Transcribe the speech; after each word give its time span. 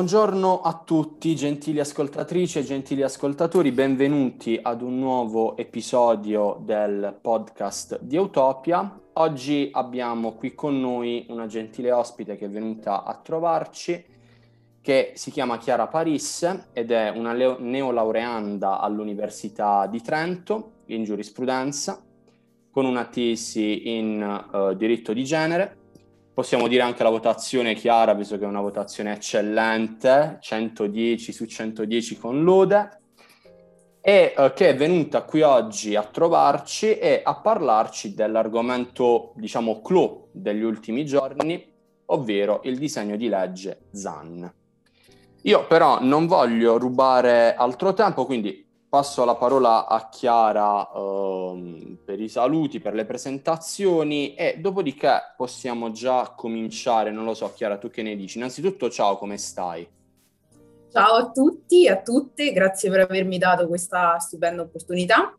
Buongiorno 0.00 0.62
a 0.62 0.80
tutti, 0.82 1.36
gentili 1.36 1.78
ascoltatrici 1.78 2.58
e 2.58 2.64
gentili 2.64 3.02
ascoltatori, 3.02 3.70
benvenuti 3.70 4.58
ad 4.60 4.80
un 4.80 4.98
nuovo 4.98 5.58
episodio 5.58 6.58
del 6.62 7.18
podcast 7.20 8.00
di 8.00 8.16
Utopia. 8.16 8.98
Oggi 9.12 9.68
abbiamo 9.70 10.32
qui 10.32 10.54
con 10.54 10.80
noi 10.80 11.26
una 11.28 11.44
gentile 11.44 11.92
ospite 11.92 12.38
che 12.38 12.46
è 12.46 12.48
venuta 12.48 13.04
a 13.04 13.14
trovarci, 13.14 14.02
che 14.80 15.12
si 15.16 15.30
chiama 15.30 15.58
Chiara 15.58 15.86
Paris 15.86 16.68
ed 16.72 16.92
è 16.92 17.10
una 17.10 17.34
leo- 17.34 17.58
neolaureanda 17.60 18.80
all'Università 18.80 19.86
di 19.86 20.00
Trento 20.00 20.76
in 20.86 21.04
giurisprudenza, 21.04 22.02
con 22.70 22.86
una 22.86 23.04
tesi 23.04 23.98
in 23.98 24.44
uh, 24.50 24.72
diritto 24.72 25.12
di 25.12 25.24
genere 25.24 25.79
Possiamo 26.32 26.68
dire 26.68 26.82
anche 26.82 27.02
la 27.02 27.10
votazione 27.10 27.74
chiara, 27.74 28.14
visto 28.14 28.38
che 28.38 28.44
è 28.44 28.48
una 28.48 28.60
votazione 28.60 29.12
eccellente, 29.12 30.38
110 30.40 31.32
su 31.32 31.44
110 31.44 32.18
con 32.18 32.42
lode, 32.44 33.00
e 34.00 34.32
eh, 34.36 34.52
che 34.54 34.68
è 34.70 34.76
venuta 34.76 35.22
qui 35.24 35.42
oggi 35.42 35.96
a 35.96 36.04
trovarci 36.04 36.96
e 36.98 37.20
a 37.22 37.40
parlarci 37.40 38.14
dell'argomento, 38.14 39.32
diciamo, 39.36 39.82
clou 39.82 40.28
degli 40.32 40.62
ultimi 40.62 41.04
giorni, 41.04 41.68
ovvero 42.06 42.60
il 42.64 42.78
disegno 42.78 43.16
di 43.16 43.28
legge 43.28 43.88
ZAN. 43.90 44.52
Io 45.42 45.66
però 45.66 45.98
non 46.00 46.26
voglio 46.26 46.78
rubare 46.78 47.54
altro 47.54 47.92
tempo, 47.92 48.24
quindi 48.24 48.66
passo 48.90 49.24
la 49.24 49.36
parola 49.36 49.86
a 49.86 50.08
Chiara 50.08 50.90
um, 50.94 51.96
per 52.04 52.20
i 52.20 52.28
saluti, 52.28 52.80
per 52.80 52.92
le 52.92 53.04
presentazioni 53.04 54.34
e 54.34 54.56
dopodiché 54.58 55.32
possiamo 55.36 55.92
già 55.92 56.34
cominciare, 56.36 57.12
non 57.12 57.24
lo 57.24 57.34
so 57.34 57.52
Chiara, 57.54 57.78
tu 57.78 57.88
che 57.88 58.02
ne 58.02 58.16
dici? 58.16 58.38
Innanzitutto 58.38 58.90
ciao, 58.90 59.16
come 59.16 59.38
stai? 59.38 59.88
Ciao 60.90 61.14
a 61.14 61.30
tutti 61.30 61.86
e 61.86 61.90
a 61.90 62.02
tutte, 62.02 62.52
grazie 62.52 62.90
per 62.90 63.02
avermi 63.02 63.38
dato 63.38 63.68
questa 63.68 64.18
stupenda 64.18 64.62
opportunità. 64.62 65.38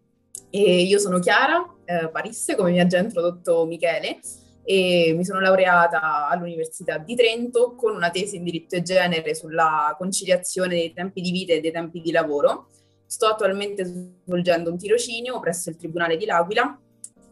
E 0.50 0.84
io 0.84 0.98
sono 0.98 1.20
Chiara 1.20 1.76
eh, 1.84 2.08
Parisse, 2.10 2.56
come 2.56 2.72
mi 2.72 2.80
ha 2.80 2.88
già 2.88 3.00
introdotto 3.00 3.66
Michele, 3.66 4.20
e 4.64 5.14
mi 5.14 5.26
sono 5.26 5.42
laureata 5.42 6.30
all'Università 6.30 6.98
di 7.00 7.16
Trento 7.16 7.76
con 7.76 7.96
una 7.96 8.12
tesi 8.12 8.38
in 8.38 8.46
diritto 8.46 8.76
e 8.76 8.82
genere 8.82 9.36
sulla 9.36 9.94
conciliazione 9.98 10.70
dei 10.70 10.94
tempi 10.94 11.20
di 11.20 11.32
vita 11.32 11.52
e 11.52 11.60
dei 11.60 11.72
tempi 11.72 12.00
di 12.00 12.12
lavoro 12.12 12.68
Sto 13.12 13.26
attualmente 13.26 13.84
svolgendo 13.84 14.72
un 14.72 14.78
tirocinio 14.78 15.42
presso 15.42 15.70
il 15.70 15.76
Tribunale 15.76 16.16
di 16.16 16.23
L'Aquila 16.23 16.80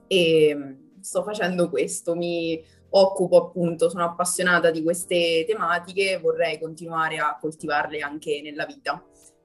e 0.08 0.54
mm, 0.54 1.00
sto 1.00 1.24
facendo 1.24 1.70
questo, 1.70 2.16
mi 2.16 2.62
occupo 2.90 3.38
appunto, 3.38 3.90
sono 3.90 4.04
appassionata 4.04 4.72
di 4.72 4.84
queste 4.84 5.46
tematiche, 5.48 6.20
vorrei 6.22 6.60
continuare 6.60 7.20
a 7.20 7.38
coltivarle 7.40 8.02
anche 8.02 8.42
nella 8.44 8.66
vita, 8.66 9.02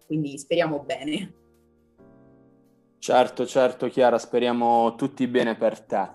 quindi 0.08 0.36
speriamo 0.36 0.80
bene. 0.80 1.34
Certo, 2.98 3.46
certo 3.46 3.86
Chiara, 3.86 4.18
speriamo 4.18 4.96
tutti 4.96 5.28
bene 5.28 5.54
per 5.54 5.78
te. 5.82 6.10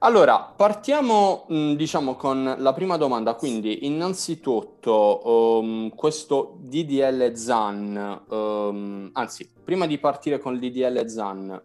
Allora, 0.00 0.38
partiamo 0.38 1.44
diciamo 1.48 2.14
con 2.14 2.54
la 2.56 2.72
prima 2.72 2.96
domanda, 2.96 3.34
quindi 3.34 3.84
innanzitutto 3.84 5.58
um, 5.58 5.92
questo 5.92 6.56
DDL 6.60 7.32
ZAN, 7.32 8.22
um, 8.28 9.10
anzi, 9.12 9.50
prima 9.64 9.86
di 9.88 9.98
partire 9.98 10.38
con 10.38 10.54
il 10.54 10.60
DDL 10.60 11.04
ZAN, 11.06 11.62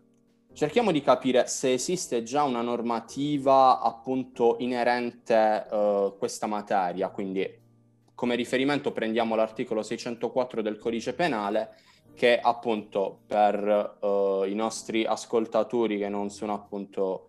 cerchiamo 0.51 0.91
di 0.91 1.01
capire 1.01 1.45
se 1.45 1.73
esiste 1.73 2.23
già 2.23 2.41
una 2.41 2.63
normativa 2.63 3.79
appunto 3.79 4.55
inerente 4.57 5.35
a 5.35 6.05
uh, 6.05 6.17
questa 6.17 6.47
materia, 6.47 7.09
quindi 7.09 7.47
come 8.15 8.33
riferimento 8.33 8.91
prendiamo 8.91 9.35
l'articolo 9.35 9.83
604 9.83 10.63
del 10.63 10.79
codice 10.79 11.13
penale 11.13 11.75
che 12.15 12.39
appunto 12.39 13.19
per 13.27 13.97
uh, 14.01 14.43
i 14.45 14.55
nostri 14.55 15.05
ascoltatori 15.05 15.99
che 15.99 16.09
non 16.09 16.31
sono 16.31 16.53
appunto 16.53 17.27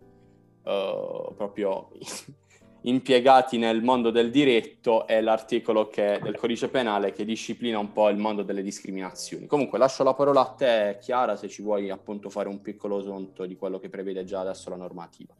uh, 0.65 1.33
proprio 1.35 1.89
impiegati 2.81 3.57
nel 3.57 3.81
mondo 3.81 4.11
del 4.11 4.29
diritto 4.29 5.07
è 5.07 5.21
l'articolo 5.21 5.87
che, 5.87 6.19
del 6.21 6.37
codice 6.37 6.69
penale 6.69 7.11
che 7.11 7.25
disciplina 7.25 7.79
un 7.79 7.91
po' 7.91 8.09
il 8.09 8.17
mondo 8.17 8.43
delle 8.43 8.61
discriminazioni. 8.61 9.47
Comunque 9.47 9.77
lascio 9.77 10.03
la 10.03 10.13
parola 10.13 10.41
a 10.41 10.53
te 10.53 10.97
Chiara 11.01 11.35
se 11.35 11.47
ci 11.47 11.61
vuoi 11.61 11.89
appunto 11.89 12.29
fare 12.29 12.47
un 12.47 12.61
piccolo 12.61 13.01
sonto 13.01 13.45
di 13.45 13.55
quello 13.55 13.79
che 13.79 13.89
prevede 13.89 14.23
già 14.23 14.41
adesso 14.41 14.69
la 14.69 14.75
normativa. 14.75 15.33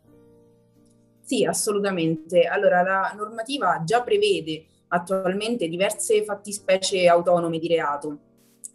Sì, 1.22 1.44
assolutamente. 1.44 2.44
Allora 2.44 2.82
la 2.82 3.14
normativa 3.16 3.82
già 3.84 4.02
prevede 4.02 4.66
attualmente 4.90 5.68
diverse 5.68 6.24
fattispecie 6.24 7.08
autonome 7.08 7.58
di 7.58 7.68
reato 7.68 8.20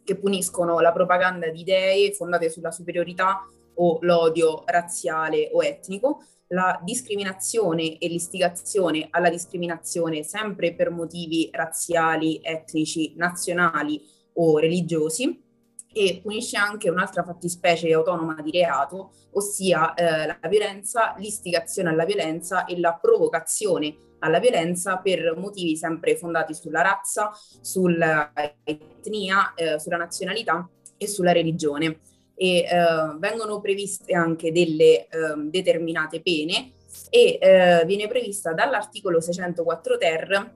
che 0.04 0.16
puniscono 0.16 0.80
la 0.80 0.92
propaganda 0.92 1.48
di 1.48 1.60
idee 1.60 2.12
fondate 2.12 2.50
sulla 2.50 2.72
superiorità 2.72 3.46
o 3.74 3.98
l'odio 4.00 4.64
razziale 4.66 5.48
o 5.52 5.62
etnico, 5.62 6.24
la 6.52 6.80
discriminazione 6.82 7.98
e 7.98 8.08
l'istigazione 8.08 9.06
alla 9.10 9.30
discriminazione 9.30 10.22
sempre 10.24 10.74
per 10.74 10.90
motivi 10.90 11.48
razziali, 11.52 12.40
etnici, 12.42 13.14
nazionali 13.16 14.02
o 14.34 14.58
religiosi 14.58 15.42
e 15.92 16.20
punisce 16.22 16.56
anche 16.56 16.90
un'altra 16.90 17.22
fattispecie 17.22 17.92
autonoma 17.92 18.40
di 18.42 18.50
reato, 18.50 19.12
ossia 19.32 19.94
eh, 19.94 20.26
la 20.26 20.48
violenza, 20.48 21.14
l'istigazione 21.18 21.90
alla 21.90 22.04
violenza 22.04 22.64
e 22.64 22.78
la 22.78 22.98
provocazione 23.00 23.96
alla 24.20 24.38
violenza 24.38 24.98
per 24.98 25.36
motivi 25.36 25.76
sempre 25.76 26.16
fondati 26.16 26.52
sulla 26.54 26.82
razza, 26.82 27.30
sull'etnia, 27.60 29.54
eh, 29.54 29.78
sulla 29.78 29.96
nazionalità 29.96 30.68
e 30.96 31.06
sulla 31.06 31.32
religione 31.32 32.00
e 32.40 32.60
eh, 32.60 32.66
vengono 33.18 33.60
previste 33.60 34.14
anche 34.14 34.50
delle 34.50 35.06
eh, 35.06 35.08
determinate 35.44 36.22
pene 36.22 36.72
e 37.10 37.36
eh, 37.38 37.84
viene 37.84 38.08
prevista 38.08 38.54
dall'articolo 38.54 39.20
604 39.20 39.98
ter 39.98 40.54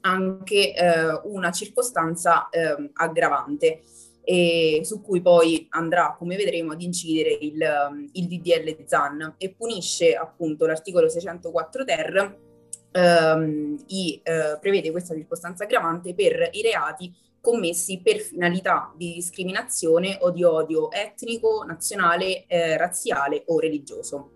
anche 0.00 0.74
eh, 0.74 1.20
una 1.24 1.52
circostanza 1.52 2.48
ehm, 2.50 2.90
aggravante 2.94 3.82
su 4.82 5.00
cui 5.02 5.20
poi 5.22 5.66
andrà, 5.70 6.14
come 6.16 6.36
vedremo, 6.36 6.70
ad 6.70 6.82
incidere 6.82 7.36
il, 7.40 8.10
il 8.12 8.28
DDL 8.28 8.84
ZAN 8.84 9.34
e 9.38 9.50
punisce 9.50 10.14
appunto 10.14 10.66
l'articolo 10.66 11.08
604 11.08 11.84
ter 11.84 12.38
ehm, 12.92 13.76
i, 13.88 14.20
eh, 14.22 14.58
prevede 14.60 14.90
questa 14.90 15.14
circostanza 15.14 15.64
aggravante 15.64 16.14
per 16.14 16.50
i 16.52 16.62
reati 16.62 17.12
commessi 17.40 18.00
per 18.02 18.18
finalità 18.18 18.92
di 18.96 19.14
discriminazione 19.14 20.18
o 20.20 20.30
di 20.30 20.44
odio 20.44 20.90
etnico, 20.90 21.64
nazionale, 21.66 22.44
eh, 22.46 22.76
razziale 22.76 23.44
o 23.46 23.58
religioso. 23.58 24.32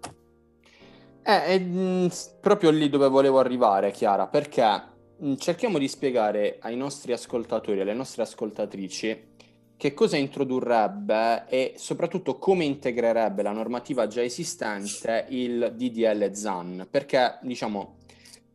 Eh, 1.22 1.44
è 1.44 1.58
mh, 1.58 2.10
proprio 2.40 2.70
lì 2.70 2.88
dove 2.88 3.08
volevo 3.08 3.38
arrivare, 3.38 3.90
Chiara, 3.90 4.26
perché 4.26 4.82
mh, 5.16 5.34
cerchiamo 5.36 5.78
di 5.78 5.88
spiegare 5.88 6.58
ai 6.60 6.76
nostri 6.76 7.12
ascoltatori, 7.12 7.80
alle 7.80 7.94
nostre 7.94 8.22
ascoltatrici, 8.22 9.32
che 9.76 9.92
cosa 9.92 10.16
introdurrebbe 10.16 11.46
e 11.48 11.74
soprattutto 11.76 12.38
come 12.38 12.64
integrerebbe 12.64 13.42
la 13.42 13.52
normativa 13.52 14.06
già 14.06 14.22
esistente 14.22 15.26
il 15.30 15.74
DDL 15.76 16.32
ZAN, 16.32 16.86
perché 16.90 17.38
diciamo 17.42 17.96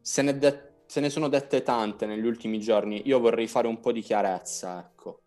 se 0.02 0.22
ne, 0.22 0.38
de- 0.38 0.69
se 0.90 1.02
ne 1.02 1.12
sono 1.12 1.30
dette 1.30 1.62
tante 1.62 2.08
negli 2.08 2.26
ultimi 2.26 2.60
giorni, 2.60 3.04
io 3.06 3.20
vorrei 3.20 3.46
fare 3.48 3.68
un 3.68 3.80
po' 3.80 3.92
di 3.92 4.02
chiarezza, 4.02 4.84
ecco. 4.90 5.20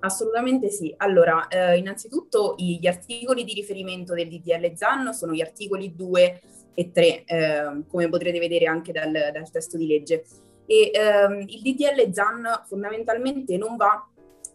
Assolutamente 0.00 0.68
sì. 0.68 0.92
Allora, 0.98 1.48
eh, 1.48 1.78
innanzitutto 1.78 2.54
gli 2.58 2.86
articoli 2.86 3.44
di 3.44 3.54
riferimento 3.54 4.12
del 4.12 4.28
DDL 4.28 4.74
ZAN 4.74 5.14
sono 5.14 5.32
gli 5.32 5.40
articoli 5.40 5.94
2 5.96 6.40
e 6.74 6.92
3, 6.92 7.24
eh, 7.24 7.82
come 7.88 8.10
potrete 8.10 8.38
vedere 8.38 8.66
anche 8.66 8.92
dal, 8.92 9.10
dal 9.10 9.50
testo 9.50 9.78
di 9.78 9.86
legge. 9.86 10.26
E 10.66 10.90
ehm, 10.92 11.40
il 11.46 11.62
DDL 11.62 12.12
ZAN 12.12 12.64
fondamentalmente 12.66 13.56
non 13.56 13.76
va 13.76 14.06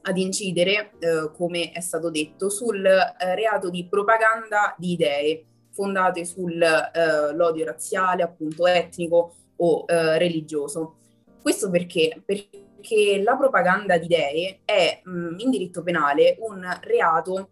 ad 0.03 0.17
incidere, 0.19 0.91
eh, 0.99 1.31
come 1.35 1.71
è 1.71 1.79
stato 1.79 2.11
detto, 2.11 2.49
sul 2.51 2.85
eh, 2.85 3.33
reato 3.33 3.71
di 3.71 3.87
propaganda 3.89 4.75
di 4.77 4.91
idee 4.91 5.45
fondate 5.71 6.25
sull'odio 6.25 7.63
eh, 7.63 7.65
razziale, 7.65 8.23
appunto 8.23 8.67
etnico 8.67 9.35
o 9.57 9.85
eh, 9.87 10.17
religioso. 10.17 10.95
Questo 11.41 11.69
perché? 11.69 12.21
Perché 12.25 13.21
la 13.23 13.35
propaganda 13.35 13.97
di 13.97 14.05
idee 14.05 14.59
è 14.65 15.01
mh, 15.03 15.11
mm, 15.11 15.39
in 15.39 15.49
diritto 15.49 15.83
penale 15.83 16.37
un 16.39 16.65
reato 16.81 17.49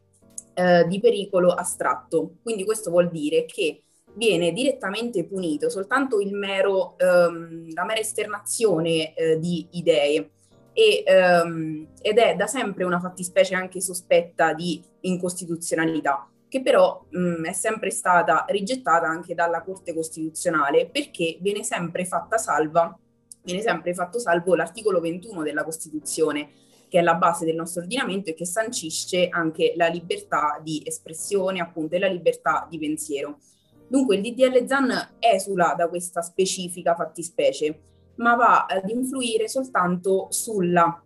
eh, 0.53 0.85
di 0.87 0.99
pericolo 0.99 1.51
astratto. 1.51 2.37
Quindi 2.41 2.65
questo 2.65 2.89
vuol 2.89 3.09
dire 3.09 3.45
che 3.45 3.83
viene 4.13 4.51
direttamente 4.51 5.25
punito 5.25 5.69
soltanto 5.69 6.17
mero, 6.31 6.97
ehm, 6.97 7.73
la 7.73 7.85
mera 7.85 7.99
esternazione 7.99 9.13
eh, 9.13 9.39
di 9.39 9.67
idee 9.71 10.31
e, 10.73 11.03
ehm, 11.05 11.87
ed 12.01 12.17
è 12.17 12.35
da 12.35 12.47
sempre 12.47 12.83
una 12.83 12.99
fattispecie 12.99 13.55
anche 13.55 13.79
sospetta 13.79 14.53
di 14.53 14.83
incostituzionalità 15.01 16.27
che 16.49 16.61
però 16.61 17.05
mh, 17.09 17.43
è 17.43 17.53
sempre 17.53 17.89
stata 17.89 18.45
rigettata 18.47 19.07
anche 19.07 19.33
dalla 19.33 19.63
Corte 19.63 19.93
Costituzionale 19.93 20.89
perché 20.89 21.37
viene 21.41 21.63
sempre 21.63 22.05
fatta 22.05 22.37
salva 22.37 22.97
viene 23.47 23.61
sempre 23.61 23.93
fatto 23.93 24.19
salvo 24.19 24.55
l'articolo 24.55 24.99
21 24.99 25.41
della 25.41 25.63
Costituzione, 25.63 26.49
che 26.89 26.99
è 26.99 27.01
la 27.01 27.15
base 27.15 27.45
del 27.45 27.55
nostro 27.55 27.81
ordinamento 27.81 28.29
e 28.29 28.33
che 28.33 28.45
sancisce 28.45 29.29
anche 29.29 29.73
la 29.77 29.87
libertà 29.87 30.59
di 30.61 30.81
espressione, 30.85 31.61
appunto, 31.61 31.95
e 31.95 31.99
la 31.99 32.07
libertà 32.07 32.67
di 32.69 32.77
pensiero. 32.77 33.39
Dunque 33.87 34.17
il 34.17 34.21
DDL 34.21 34.67
ZAN 34.67 35.15
esula 35.19 35.73
da 35.77 35.87
questa 35.87 36.21
specifica 36.21 36.93
fattispecie, 36.93 37.81
ma 38.15 38.35
va 38.35 38.65
ad 38.65 38.89
influire 38.89 39.47
soltanto 39.47 40.27
sulla 40.29 41.01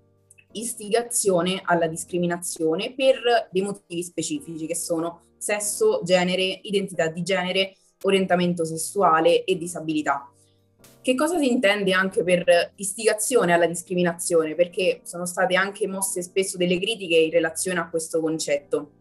istigazione 0.54 1.62
alla 1.64 1.88
discriminazione 1.88 2.94
per 2.96 3.50
dei 3.52 3.62
motivi 3.62 4.04
specifici 4.04 4.66
che 4.66 4.76
sono 4.76 5.22
sesso, 5.42 6.02
genere, 6.04 6.60
identità 6.62 7.08
di 7.08 7.24
genere, 7.24 7.76
orientamento 8.04 8.64
sessuale 8.64 9.44
e 9.44 9.58
disabilità. 9.58 10.32
Che 11.02 11.16
cosa 11.16 11.40
si 11.40 11.52
intende 11.52 11.94
anche 11.94 12.24
per 12.24 12.74
istigazione 12.76 13.54
alla 13.54 13.66
discriminazione? 13.66 14.54
Perché 14.54 15.02
sono 15.04 15.26
state 15.26 15.56
anche 15.56 15.88
mosse 15.88 16.22
spesso 16.22 16.58
delle 16.58 16.80
critiche 16.80 17.16
in 17.16 17.32
relazione 17.32 17.80
a 17.80 17.90
questo 17.90 18.20
concetto. 18.20 18.92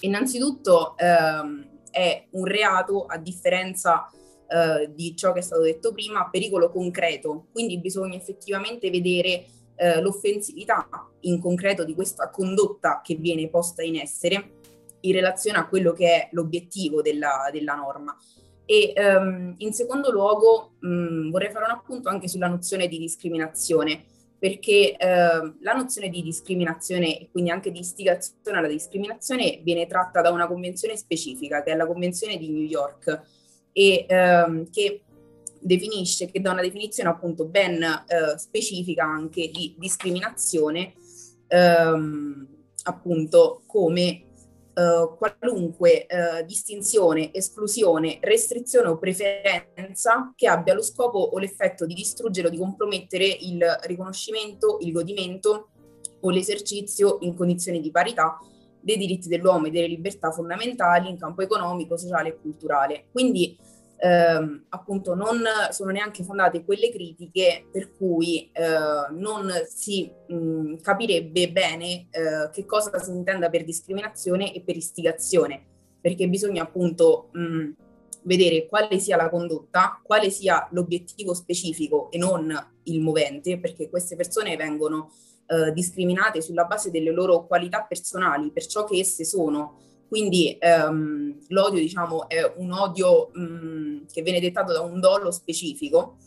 Innanzitutto 0.00 0.96
ehm, 0.96 1.80
è 1.90 2.26
un 2.30 2.44
reato, 2.44 3.06
a 3.06 3.18
differenza 3.18 4.08
eh, 4.46 4.88
di 4.94 5.16
ciò 5.16 5.32
che 5.32 5.40
è 5.40 5.42
stato 5.42 5.62
detto 5.62 5.92
prima, 5.92 6.28
pericolo 6.30 6.70
concreto, 6.70 7.46
quindi 7.50 7.80
bisogna 7.80 8.16
effettivamente 8.16 8.88
vedere 8.90 9.46
eh, 9.74 10.00
l'offensività 10.00 10.86
in 11.22 11.40
concreto 11.40 11.84
di 11.84 11.94
questa 11.94 12.30
condotta 12.30 13.00
che 13.02 13.16
viene 13.16 13.48
posta 13.48 13.82
in 13.82 13.96
essere 13.96 14.60
in 15.02 15.12
relazione 15.12 15.58
a 15.58 15.66
quello 15.66 15.92
che 15.92 16.06
è 16.06 16.28
l'obiettivo 16.32 17.02
della, 17.02 17.48
della 17.52 17.74
norma. 17.74 18.16
E 18.64 18.92
um, 18.96 19.54
in 19.58 19.72
secondo 19.72 20.10
luogo 20.10 20.74
um, 20.80 21.30
vorrei 21.30 21.50
fare 21.50 21.64
un 21.64 21.72
appunto 21.72 22.08
anche 22.08 22.28
sulla 22.28 22.46
nozione 22.46 22.86
di 22.88 22.98
discriminazione, 22.98 24.04
perché 24.38 24.96
uh, 24.96 25.56
la 25.60 25.72
nozione 25.74 26.08
di 26.08 26.22
discriminazione 26.22 27.18
e 27.18 27.28
quindi 27.30 27.50
anche 27.50 27.70
di 27.70 27.80
istigazione 27.80 28.58
alla 28.58 28.68
discriminazione 28.68 29.60
viene 29.62 29.86
tratta 29.86 30.20
da 30.20 30.30
una 30.30 30.46
convenzione 30.46 30.96
specifica, 30.96 31.62
che 31.62 31.72
è 31.72 31.76
la 31.76 31.86
Convenzione 31.86 32.38
di 32.38 32.50
New 32.50 32.64
York, 32.64 33.20
e 33.72 34.06
um, 34.08 34.70
che 34.70 35.02
definisce, 35.60 36.30
che 36.30 36.40
dà 36.40 36.52
una 36.52 36.62
definizione 36.62 37.08
appunto 37.10 37.46
ben 37.46 37.82
uh, 37.82 38.36
specifica 38.36 39.04
anche 39.04 39.50
di 39.52 39.74
discriminazione, 39.76 40.94
appunto 42.84 43.62
come 43.66 44.31
Uh, 44.74 45.18
qualunque 45.18 46.06
uh, 46.08 46.46
distinzione, 46.46 47.30
esclusione, 47.34 48.18
restrizione 48.22 48.88
o 48.88 48.96
preferenza 48.96 50.32
che 50.34 50.48
abbia 50.48 50.72
lo 50.72 50.82
scopo 50.82 51.18
o 51.18 51.38
l'effetto 51.38 51.84
di 51.84 51.92
distruggere 51.92 52.46
o 52.46 52.50
di 52.50 52.56
compromettere 52.56 53.26
il 53.26 53.62
riconoscimento, 53.82 54.78
il 54.80 54.92
godimento 54.92 55.68
o 56.20 56.30
l'esercizio 56.30 57.18
in 57.20 57.34
condizioni 57.34 57.80
di 57.80 57.90
parità 57.90 58.38
dei 58.80 58.96
diritti 58.96 59.28
dell'uomo 59.28 59.66
e 59.66 59.70
delle 59.70 59.88
libertà 59.88 60.30
fondamentali 60.30 61.10
in 61.10 61.18
campo 61.18 61.42
economico, 61.42 61.96
sociale 61.96 62.30
e 62.30 62.38
culturale. 62.40 63.04
Quindi 63.12 63.56
ehm, 64.02 64.64
appunto 64.70 65.14
non 65.14 65.42
sono 65.70 65.92
neanche 65.92 66.24
fondate 66.24 66.64
quelle 66.64 66.90
critiche 66.90 67.68
per 67.70 67.94
cui 67.96 68.50
eh, 68.52 69.12
non 69.12 69.48
si 69.68 70.10
mh, 70.26 70.76
capirebbe 70.80 71.52
bene 71.52 72.08
eh, 72.10 72.50
che 72.52 72.66
cosa 72.66 72.98
si 72.98 73.10
intenda 73.10 73.48
per 73.48 73.64
discriminazione 73.64 74.52
e 74.52 74.60
per 74.62 74.76
istigazione, 74.76 75.64
perché 76.00 76.28
bisogna 76.28 76.64
appunto 76.64 77.28
mh, 77.32 77.68
vedere 78.24 78.66
quale 78.66 78.98
sia 78.98 79.16
la 79.16 79.30
condotta, 79.30 80.00
quale 80.02 80.30
sia 80.30 80.66
l'obiettivo 80.72 81.32
specifico 81.32 82.10
e 82.10 82.18
non 82.18 82.52
il 82.84 83.00
movente, 83.00 83.60
perché 83.60 83.88
queste 83.88 84.16
persone 84.16 84.56
vengono 84.56 85.12
eh, 85.46 85.72
discriminate 85.72 86.40
sulla 86.40 86.64
base 86.64 86.90
delle 86.90 87.12
loro 87.12 87.46
qualità 87.46 87.84
personali, 87.88 88.50
per 88.50 88.66
ciò 88.66 88.82
che 88.82 88.98
esse 88.98 89.24
sono, 89.24 89.78
quindi 90.12 90.58
ehm, 90.60 91.38
l'odio, 91.48 91.80
diciamo, 91.80 92.28
è 92.28 92.52
un 92.56 92.70
odio 92.70 93.30
mh, 93.32 93.40
mm, 93.40 93.98
che 94.12 94.20
viene 94.20 94.40
dettato 94.40 94.70
da 94.70 94.82
un 94.82 95.00
dolo 95.00 95.30
specifico 95.30 96.18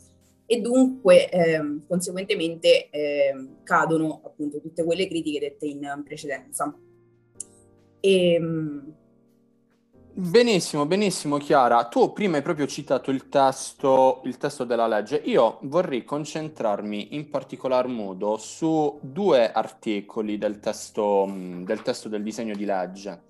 e 0.47 0.59
dunque 0.59 1.29
ehm, 1.29 1.85
conseguentemente 1.85 2.89
ehm, 2.89 3.57
cadono 3.61 4.21
appunto 4.25 4.59
tutte 4.59 4.83
quelle 4.83 5.07
critiche 5.07 5.37
dette 5.37 5.67
in 5.67 6.01
precedenza. 6.03 6.75
E, 7.99 8.33
ehm, 8.33 8.93
Benissimo, 10.13 10.87
benissimo 10.87 11.37
Chiara. 11.37 11.85
Tu 11.85 12.11
prima 12.11 12.37
hai 12.37 12.41
proprio 12.41 12.65
citato 12.65 13.11
il 13.11 13.29
testo, 13.29 14.21
il 14.23 14.37
testo, 14.37 14.63
della 14.63 14.87
legge. 14.87 15.21
Io 15.25 15.59
vorrei 15.61 16.03
concentrarmi 16.03 17.13
in 17.13 17.29
particolar 17.29 17.87
modo 17.87 18.37
su 18.37 18.97
due 19.03 19.51
articoli 19.51 20.39
del 20.39 20.57
testo, 20.57 21.27
mm, 21.27 21.65
del 21.65 21.83
testo 21.83 22.09
del 22.09 22.23
disegno 22.23 22.55
di 22.55 22.65
legge 22.65 23.21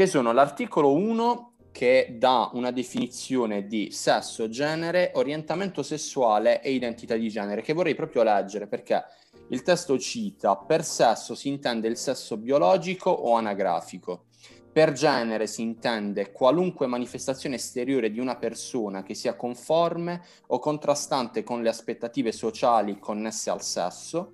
che 0.00 0.06
sono 0.06 0.32
l'articolo 0.32 0.94
1 0.94 1.52
che 1.72 2.16
dà 2.18 2.48
una 2.54 2.70
definizione 2.70 3.66
di 3.66 3.90
sesso, 3.90 4.48
genere, 4.48 5.10
orientamento 5.16 5.82
sessuale 5.82 6.62
e 6.62 6.72
identità 6.72 7.16
di 7.16 7.28
genere, 7.28 7.60
che 7.60 7.74
vorrei 7.74 7.94
proprio 7.94 8.22
leggere 8.22 8.66
perché 8.66 9.04
il 9.50 9.60
testo 9.60 9.98
cita 9.98 10.56
per 10.56 10.86
sesso 10.86 11.34
si 11.34 11.48
intende 11.48 11.86
il 11.86 11.98
sesso 11.98 12.38
biologico 12.38 13.10
o 13.10 13.34
anagrafico. 13.34 14.24
Per 14.72 14.92
genere 14.92 15.46
si 15.46 15.60
intende 15.60 16.32
qualunque 16.32 16.86
manifestazione 16.86 17.56
esteriore 17.56 18.10
di 18.10 18.20
una 18.20 18.36
persona 18.36 19.02
che 19.02 19.12
sia 19.12 19.36
conforme 19.36 20.22
o 20.46 20.58
contrastante 20.58 21.42
con 21.42 21.60
le 21.60 21.68
aspettative 21.68 22.32
sociali 22.32 22.98
connesse 22.98 23.50
al 23.50 23.62
sesso. 23.62 24.32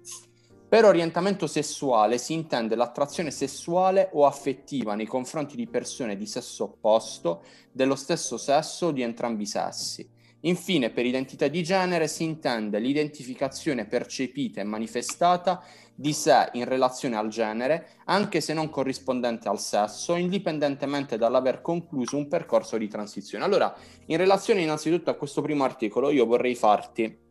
Per 0.68 0.84
orientamento 0.84 1.46
sessuale 1.46 2.18
si 2.18 2.32
intende 2.32 2.74
l'attrazione 2.74 3.30
sessuale 3.30 4.10
o 4.14 4.26
affettiva 4.26 4.96
nei 4.96 5.06
confronti 5.06 5.54
di 5.54 5.68
persone 5.68 6.16
di 6.16 6.26
sesso 6.26 6.64
opposto, 6.64 7.44
dello 7.70 7.94
stesso 7.94 8.36
sesso 8.36 8.86
o 8.86 8.90
di 8.90 9.02
entrambi 9.02 9.44
i 9.44 9.46
sessi. 9.46 10.08
Infine, 10.40 10.90
per 10.90 11.06
identità 11.06 11.46
di 11.46 11.62
genere 11.62 12.08
si 12.08 12.24
intende 12.24 12.80
l'identificazione 12.80 13.86
percepita 13.86 14.60
e 14.60 14.64
manifestata 14.64 15.62
di 15.94 16.12
sé 16.12 16.50
in 16.54 16.64
relazione 16.64 17.16
al 17.16 17.28
genere, 17.28 17.90
anche 18.06 18.40
se 18.40 18.52
non 18.52 18.68
corrispondente 18.68 19.48
al 19.48 19.60
sesso, 19.60 20.16
indipendentemente 20.16 21.16
dall'aver 21.16 21.62
concluso 21.62 22.16
un 22.16 22.26
percorso 22.26 22.76
di 22.76 22.88
transizione. 22.88 23.44
Allora, 23.44 23.72
in 24.06 24.16
relazione 24.16 24.62
innanzitutto 24.62 25.10
a 25.10 25.14
questo 25.14 25.42
primo 25.42 25.62
articolo, 25.62 26.10
io 26.10 26.26
vorrei 26.26 26.56
farti 26.56 27.24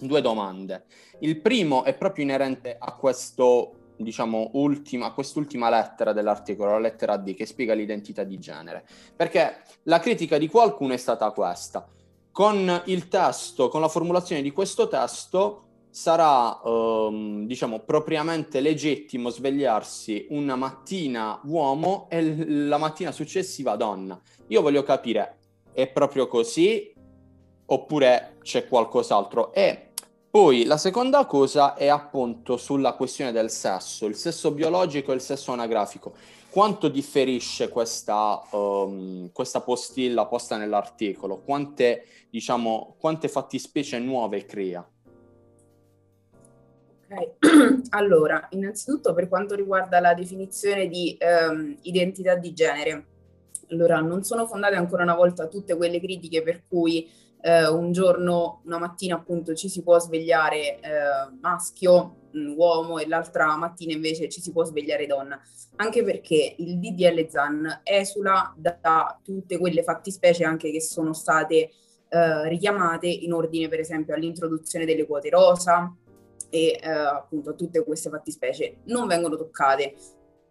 due 0.00 0.20
domande. 0.20 0.84
Il 1.20 1.40
primo 1.40 1.84
è 1.84 1.94
proprio 1.94 2.24
inerente 2.24 2.76
a 2.78 2.92
questo 2.94 3.72
diciamo, 3.96 4.50
ultima, 4.54 5.12
quest'ultima 5.12 5.68
lettera 5.68 6.12
dell'articolo, 6.12 6.70
la 6.70 6.78
lettera 6.78 7.16
D, 7.16 7.34
che 7.34 7.46
spiega 7.46 7.74
l'identità 7.74 8.24
di 8.24 8.38
genere. 8.38 8.86
Perché 9.14 9.62
la 9.84 9.98
critica 9.98 10.38
di 10.38 10.48
qualcuno 10.48 10.94
è 10.94 10.96
stata 10.96 11.30
questa. 11.32 11.86
Con 12.30 12.82
il 12.86 13.08
testo, 13.08 13.68
con 13.68 13.80
la 13.80 13.88
formulazione 13.88 14.42
di 14.42 14.52
questo 14.52 14.86
testo, 14.88 15.64
sarà, 15.90 16.60
ehm, 16.64 17.46
diciamo, 17.46 17.80
propriamente 17.80 18.60
legittimo 18.60 19.30
svegliarsi 19.30 20.26
una 20.30 20.54
mattina 20.54 21.40
uomo 21.44 22.06
e 22.08 22.46
la 22.46 22.78
mattina 22.78 23.10
successiva 23.10 23.74
donna. 23.74 24.20
Io 24.48 24.62
voglio 24.62 24.84
capire, 24.84 25.38
è 25.72 25.88
proprio 25.88 26.28
così 26.28 26.92
oppure 27.70 28.36
c'è 28.42 28.68
qualcos'altro? 28.68 29.52
E 29.52 29.87
poi 30.40 30.62
la 30.66 30.76
seconda 30.76 31.26
cosa 31.26 31.74
è 31.74 31.88
appunto 31.88 32.56
sulla 32.56 32.92
questione 32.92 33.32
del 33.32 33.50
sesso, 33.50 34.06
il 34.06 34.14
sesso 34.14 34.52
biologico 34.52 35.10
e 35.10 35.16
il 35.16 35.20
sesso 35.20 35.50
anagrafico. 35.50 36.14
Quanto 36.48 36.86
differisce 36.86 37.68
questa, 37.70 38.40
um, 38.52 39.32
questa 39.32 39.62
postilla 39.62 40.26
posta 40.26 40.56
nell'articolo? 40.56 41.38
Quante, 41.40 42.04
diciamo, 42.30 42.94
quante 43.00 43.26
fattispecie 43.26 43.98
nuove 43.98 44.46
crea? 44.46 44.88
Ok, 47.10 47.88
allora, 47.90 48.46
innanzitutto 48.50 49.14
per 49.14 49.26
quanto 49.28 49.56
riguarda 49.56 49.98
la 49.98 50.14
definizione 50.14 50.86
di 50.86 51.18
um, 51.20 51.76
identità 51.82 52.36
di 52.36 52.52
genere, 52.52 53.06
allora 53.70 53.98
non 53.98 54.22
sono 54.22 54.46
fondate 54.46 54.76
ancora 54.76 55.02
una 55.02 55.16
volta 55.16 55.48
tutte 55.48 55.76
quelle 55.76 55.98
critiche 55.98 56.44
per 56.44 56.62
cui 56.68 57.26
eh, 57.40 57.68
un 57.68 57.92
giorno, 57.92 58.62
una 58.64 58.78
mattina 58.78 59.16
appunto 59.16 59.54
ci 59.54 59.68
si 59.68 59.82
può 59.82 59.98
svegliare 59.98 60.80
eh, 60.80 60.80
maschio, 61.40 62.16
mh, 62.32 62.54
uomo 62.56 62.98
e 62.98 63.06
l'altra 63.06 63.56
mattina 63.56 63.92
invece 63.92 64.28
ci 64.28 64.40
si 64.40 64.52
può 64.52 64.64
svegliare 64.64 65.06
donna, 65.06 65.40
anche 65.76 66.02
perché 66.02 66.54
il 66.58 66.78
DDL 66.78 67.28
ZAN 67.28 67.80
esula 67.84 68.54
da, 68.56 68.76
da 68.80 69.20
tutte 69.22 69.58
quelle 69.58 69.82
fattispecie 69.82 70.44
anche 70.44 70.70
che 70.70 70.80
sono 70.80 71.12
state 71.12 71.70
eh, 72.08 72.48
richiamate 72.48 73.06
in 73.06 73.32
ordine 73.32 73.68
per 73.68 73.80
esempio 73.80 74.14
all'introduzione 74.14 74.84
delle 74.84 75.06
quote 75.06 75.28
rosa 75.28 75.94
e 76.50 76.78
eh, 76.82 76.88
appunto 76.88 77.54
tutte 77.54 77.84
queste 77.84 78.08
fattispecie 78.08 78.78
non 78.84 79.06
vengono 79.06 79.36
toccate 79.36 79.94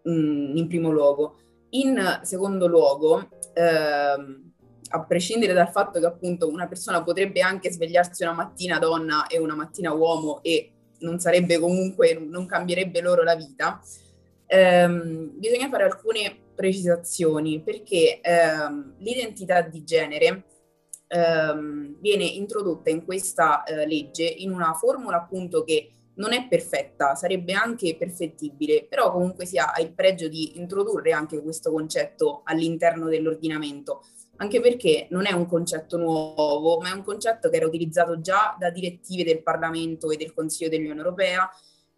mh, 0.02 0.56
in 0.56 0.66
primo 0.68 0.90
luogo. 0.90 1.36
In 1.70 2.20
secondo 2.22 2.66
luogo, 2.66 3.28
ehm, 3.52 4.47
a 4.90 5.04
prescindere 5.04 5.52
dal 5.52 5.70
fatto 5.70 6.00
che 6.00 6.06
appunto 6.06 6.48
una 6.48 6.66
persona 6.66 7.02
potrebbe 7.02 7.40
anche 7.40 7.70
svegliarsi 7.70 8.22
una 8.22 8.32
mattina 8.32 8.78
donna 8.78 9.26
e 9.26 9.38
una 9.38 9.54
mattina 9.54 9.92
uomo 9.92 10.40
e 10.42 10.72
non 11.00 11.18
sarebbe 11.18 11.58
comunque, 11.58 12.14
non 12.14 12.46
cambierebbe 12.46 13.00
loro 13.00 13.22
la 13.22 13.36
vita, 13.36 13.80
ehm, 14.46 15.32
bisogna 15.34 15.68
fare 15.68 15.84
alcune 15.84 16.36
precisazioni 16.54 17.60
perché 17.60 18.20
ehm, 18.20 18.94
l'identità 18.98 19.60
di 19.60 19.84
genere 19.84 20.44
ehm, 21.06 21.96
viene 22.00 22.24
introdotta 22.24 22.90
in 22.90 23.04
questa 23.04 23.62
eh, 23.64 23.86
legge 23.86 24.24
in 24.24 24.50
una 24.50 24.72
formula 24.74 25.18
appunto 25.18 25.62
che 25.62 25.92
non 26.18 26.32
è 26.32 26.48
perfetta, 26.48 27.14
sarebbe 27.14 27.52
anche 27.52 27.96
perfettibile, 27.96 28.86
però 28.88 29.12
comunque 29.12 29.46
sia 29.46 29.72
ha 29.72 29.80
il 29.80 29.92
pregio 29.92 30.26
di 30.26 30.58
introdurre 30.58 31.12
anche 31.12 31.40
questo 31.40 31.70
concetto 31.70 32.40
all'interno 32.44 33.08
dell'ordinamento 33.08 34.02
anche 34.38 34.60
perché 34.60 35.06
non 35.10 35.26
è 35.26 35.32
un 35.32 35.46
concetto 35.46 35.96
nuovo, 35.96 36.78
ma 36.78 36.90
è 36.90 36.92
un 36.92 37.02
concetto 37.02 37.48
che 37.50 37.56
era 37.56 37.66
utilizzato 37.66 38.20
già 38.20 38.56
da 38.58 38.70
direttive 38.70 39.24
del 39.24 39.42
Parlamento 39.42 40.10
e 40.10 40.16
del 40.16 40.32
Consiglio 40.32 40.70
dell'Unione 40.70 41.00
Europea 41.00 41.48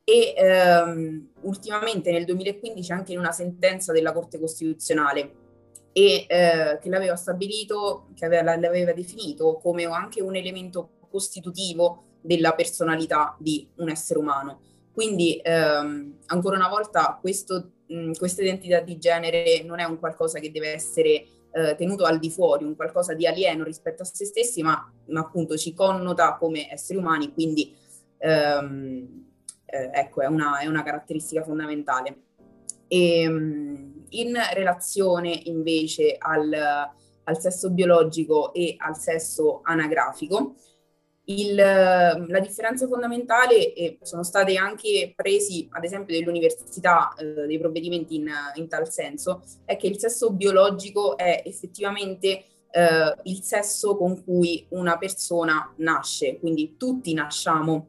e 0.04 0.34
ehm, 0.36 1.28
ultimamente 1.42 2.10
nel 2.10 2.24
2015 2.24 2.92
anche 2.92 3.12
in 3.12 3.18
una 3.18 3.32
sentenza 3.32 3.92
della 3.92 4.12
Corte 4.12 4.40
Costituzionale 4.40 5.48
e 5.92 6.24
eh, 6.26 6.78
che 6.80 6.88
l'aveva 6.88 7.16
stabilito, 7.16 8.08
che 8.14 8.24
aveva, 8.24 8.56
l'aveva 8.56 8.92
definito 8.92 9.56
come 9.56 9.84
anche 9.84 10.22
un 10.22 10.34
elemento 10.34 10.90
costitutivo 11.10 12.04
della 12.22 12.54
personalità 12.54 13.36
di 13.38 13.68
un 13.76 13.90
essere 13.90 14.18
umano. 14.18 14.60
Quindi 14.92 15.40
ehm, 15.42 16.18
ancora 16.26 16.56
una 16.56 16.68
volta 16.68 17.18
questa 17.20 17.62
identità 17.86 18.80
di 18.80 18.98
genere 18.98 19.62
non 19.64 19.78
è 19.78 19.84
un 19.84 19.98
qualcosa 19.98 20.38
che 20.38 20.50
deve 20.50 20.72
essere 20.72 21.24
eh, 21.52 21.74
tenuto 21.76 22.04
al 22.04 22.18
di 22.18 22.30
fuori, 22.30 22.64
un 22.64 22.76
qualcosa 22.76 23.14
di 23.14 23.26
alieno 23.26 23.64
rispetto 23.64 24.02
a 24.02 24.06
se 24.06 24.24
stessi, 24.24 24.62
ma, 24.62 24.90
ma 25.06 25.20
appunto 25.20 25.56
ci 25.56 25.74
connota 25.74 26.36
come 26.36 26.70
esseri 26.70 26.98
umani, 26.98 27.32
quindi 27.32 27.74
ehm, 28.18 29.24
eh, 29.66 29.90
ecco, 29.92 30.22
è 30.22 30.26
una, 30.26 30.58
è 30.58 30.66
una, 30.66 30.82
caratteristica 30.82 31.42
fondamentale. 31.42 32.22
E, 32.88 33.20
ehm, 33.22 34.04
in 34.10 34.36
relazione 34.54 35.40
invece 35.44 36.16
al, 36.18 36.52
al 37.24 37.38
sesso 37.38 37.70
biologico 37.70 38.52
e 38.52 38.74
al 38.78 38.96
sesso 38.96 39.60
anagrafico, 39.62 40.56
il, 41.30 41.54
la 41.54 42.40
differenza 42.40 42.86
fondamentale, 42.86 43.72
e 43.72 43.98
sono 44.02 44.22
stati 44.22 44.56
anche 44.56 45.12
presi 45.14 45.68
ad 45.70 45.84
esempio 45.84 46.18
dell'università 46.18 47.14
eh, 47.14 47.46
dei 47.46 47.58
provvedimenti 47.58 48.16
in, 48.16 48.30
in, 48.54 48.68
tal 48.68 48.90
senso, 48.90 49.42
è 49.64 49.76
che 49.76 49.86
il 49.86 49.98
sesso 49.98 50.30
biologico 50.32 51.16
è 51.16 51.42
effettivamente 51.44 52.44
eh, 52.70 53.16
il 53.24 53.42
sesso 53.42 53.96
con 53.96 54.22
cui 54.24 54.66
una 54.70 54.98
persona 54.98 55.72
nasce, 55.78 56.38
quindi 56.38 56.76
tutti 56.76 57.12
nasciamo 57.14 57.88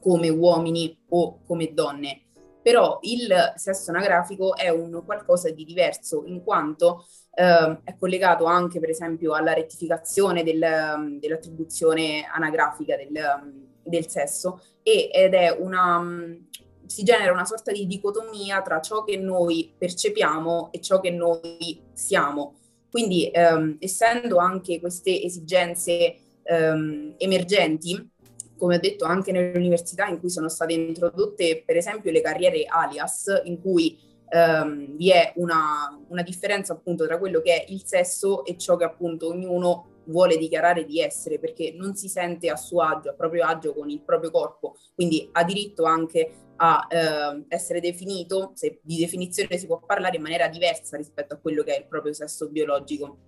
come 0.00 0.28
uomini 0.28 0.96
o 1.10 1.40
come 1.46 1.72
donne, 1.72 2.22
però 2.62 2.98
il 3.02 3.52
sesso 3.56 3.90
anagrafico 3.90 4.56
è 4.56 4.68
un 4.68 5.02
qualcosa 5.04 5.50
di 5.50 5.64
diverso 5.64 6.24
in 6.26 6.42
quanto 6.42 7.06
eh, 7.38 7.78
è 7.84 7.96
collegato 7.98 8.46
anche 8.46 8.80
per 8.80 8.88
esempio 8.88 9.34
alla 9.34 9.52
rettificazione 9.52 10.42
del, 10.42 10.62
um, 10.96 11.18
dell'attribuzione 11.18 12.24
anagrafica 12.32 12.96
del, 12.96 13.12
um, 13.12 13.66
del 13.82 14.08
sesso 14.08 14.62
e, 14.82 15.10
ed 15.12 15.34
è 15.34 15.50
una, 15.50 15.98
um, 15.98 16.46
si 16.86 17.02
genera 17.02 17.32
una 17.32 17.44
sorta 17.44 17.72
di 17.72 17.86
dicotomia 17.86 18.62
tra 18.62 18.80
ciò 18.80 19.04
che 19.04 19.18
noi 19.18 19.70
percepiamo 19.76 20.70
e 20.72 20.80
ciò 20.80 21.00
che 21.00 21.10
noi 21.10 21.82
siamo. 21.92 22.54
Quindi 22.90 23.28
ehm, 23.30 23.76
essendo 23.80 24.38
anche 24.38 24.80
queste 24.80 25.20
esigenze 25.20 26.16
ehm, 26.42 27.14
emergenti, 27.18 28.10
come 28.56 28.76
ho 28.76 28.78
detto 28.78 29.04
anche 29.04 29.32
nelle 29.32 29.58
università 29.58 30.06
in 30.06 30.18
cui 30.18 30.30
sono 30.30 30.48
state 30.48 30.72
introdotte 30.72 31.62
per 31.66 31.76
esempio 31.76 32.10
le 32.10 32.22
carriere 32.22 32.64
alias, 32.64 33.42
in 33.44 33.60
cui 33.60 33.98
ehm, 34.28 34.96
vi 34.96 35.10
è 35.10 35.32
una, 35.36 35.98
una, 36.08 36.22
differenza 36.22 36.72
appunto 36.72 37.06
tra 37.06 37.18
quello 37.18 37.40
che 37.40 37.62
è 37.62 37.64
il 37.68 37.82
sesso 37.84 38.44
e 38.44 38.56
ciò 38.56 38.76
che 38.76 38.84
appunto 38.84 39.28
ognuno 39.28 39.94
vuole 40.06 40.36
dichiarare 40.36 40.84
di 40.84 41.00
essere 41.00 41.38
perché 41.38 41.72
non 41.76 41.94
si 41.94 42.08
sente 42.08 42.48
a 42.50 42.56
suo 42.56 42.82
agio, 42.82 43.10
a 43.10 43.14
proprio 43.14 43.44
agio 43.44 43.74
con 43.74 43.90
il 43.90 44.00
proprio 44.02 44.30
corpo, 44.30 44.76
quindi 44.94 45.28
ha 45.32 45.44
diritto 45.44 45.84
anche 45.84 46.30
a 46.56 46.86
eh, 46.88 47.44
essere 47.48 47.80
definito, 47.80 48.52
se 48.54 48.80
di 48.82 48.96
definizione 48.96 49.58
si 49.58 49.66
può 49.66 49.80
parlare 49.80 50.16
in 50.16 50.22
maniera 50.22 50.48
diversa 50.48 50.96
rispetto 50.96 51.34
a 51.34 51.38
quello 51.38 51.62
che 51.62 51.76
è 51.76 51.78
il 51.80 51.86
proprio 51.86 52.12
sesso 52.12 52.48
biologico. 52.48 53.18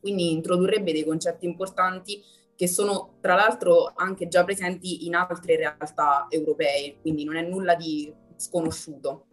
Quindi 0.00 0.30
introdurrebbe 0.30 0.92
dei 0.92 1.04
concetti 1.04 1.44
importanti 1.44 2.22
che 2.54 2.68
sono 2.68 3.18
tra 3.20 3.34
l'altro 3.34 3.92
anche 3.94 4.28
già 4.28 4.44
presenti 4.44 5.06
in 5.06 5.14
altre 5.14 5.56
realtà 5.56 6.26
europee, 6.28 6.98
quindi 7.00 7.24
non 7.24 7.36
è 7.36 7.42
nulla 7.42 7.74
di 7.74 8.12
sconosciuto. 8.36 9.27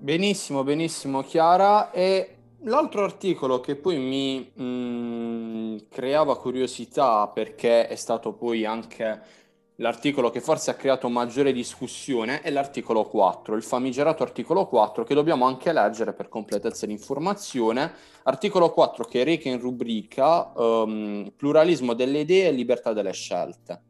Benissimo, 0.00 0.64
benissimo 0.64 1.22
Chiara. 1.22 1.90
E 1.90 2.36
l'altro 2.62 3.04
articolo 3.04 3.60
che 3.60 3.76
poi 3.76 3.98
mi 3.98 4.50
mh, 4.54 4.62
mm, 4.62 5.76
creava 5.90 6.38
curiosità 6.38 7.28
perché 7.28 7.86
è 7.86 7.96
stato 7.96 8.32
poi 8.32 8.64
anche 8.64 9.20
l'articolo 9.76 10.30
che 10.30 10.40
forse 10.40 10.70
ha 10.70 10.74
creato 10.74 11.10
maggiore 11.10 11.52
discussione 11.52 12.40
è 12.40 12.50
l'articolo 12.50 13.04
4, 13.04 13.54
il 13.54 13.62
famigerato 13.62 14.22
articolo 14.22 14.66
4 14.66 15.04
che 15.04 15.14
dobbiamo 15.14 15.44
anche 15.44 15.70
leggere 15.70 16.14
per 16.14 16.30
completezza 16.30 16.86
di 16.86 16.92
informazione. 16.92 17.92
Articolo 18.22 18.70
4 18.70 19.04
che 19.04 19.22
reca 19.22 19.50
in 19.50 19.60
rubrica 19.60 20.50
um, 20.54 21.30
pluralismo 21.36 21.92
delle 21.92 22.20
idee 22.20 22.48
e 22.48 22.52
libertà 22.52 22.94
delle 22.94 23.12
scelte 23.12 23.82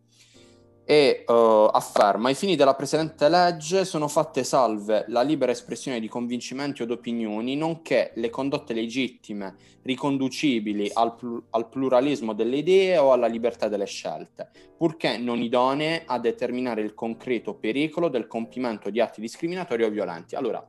e 0.91 1.23
uh, 1.25 1.33
afferma 1.71 2.31
ai 2.31 2.35
fini 2.35 2.57
della 2.57 2.75
presente 2.75 3.29
legge 3.29 3.85
sono 3.85 4.09
fatte 4.09 4.43
salve 4.43 5.05
la 5.07 5.23
libera 5.23 5.53
espressione 5.53 6.01
di 6.01 6.09
convincimenti 6.09 6.83
o 6.83 6.93
opinioni, 6.93 7.55
nonché 7.55 8.11
le 8.17 8.29
condotte 8.29 8.75
legittime 8.75 9.55
riconducibili 9.83 10.91
al, 10.93 11.15
pl- 11.15 11.45
al, 11.51 11.69
pluralismo 11.69 12.33
delle 12.33 12.57
idee 12.57 12.99
o 12.99 13.13
alla 13.13 13.29
libertà 13.29 13.69
delle 13.69 13.87
scelte, 13.87 14.51
purché 14.77 15.17
non 15.17 15.41
idonee 15.41 16.03
a 16.05 16.19
determinare 16.19 16.81
il 16.81 16.95
concreto 16.95 17.55
pericolo 17.55 18.09
del 18.09 18.27
compimento 18.27 18.91
di 18.91 19.01
atti 19.01 19.21
discriminatori 19.21 19.85
o 19.85 19.91
violenti. 19.91 20.35
Allora, 20.35 20.67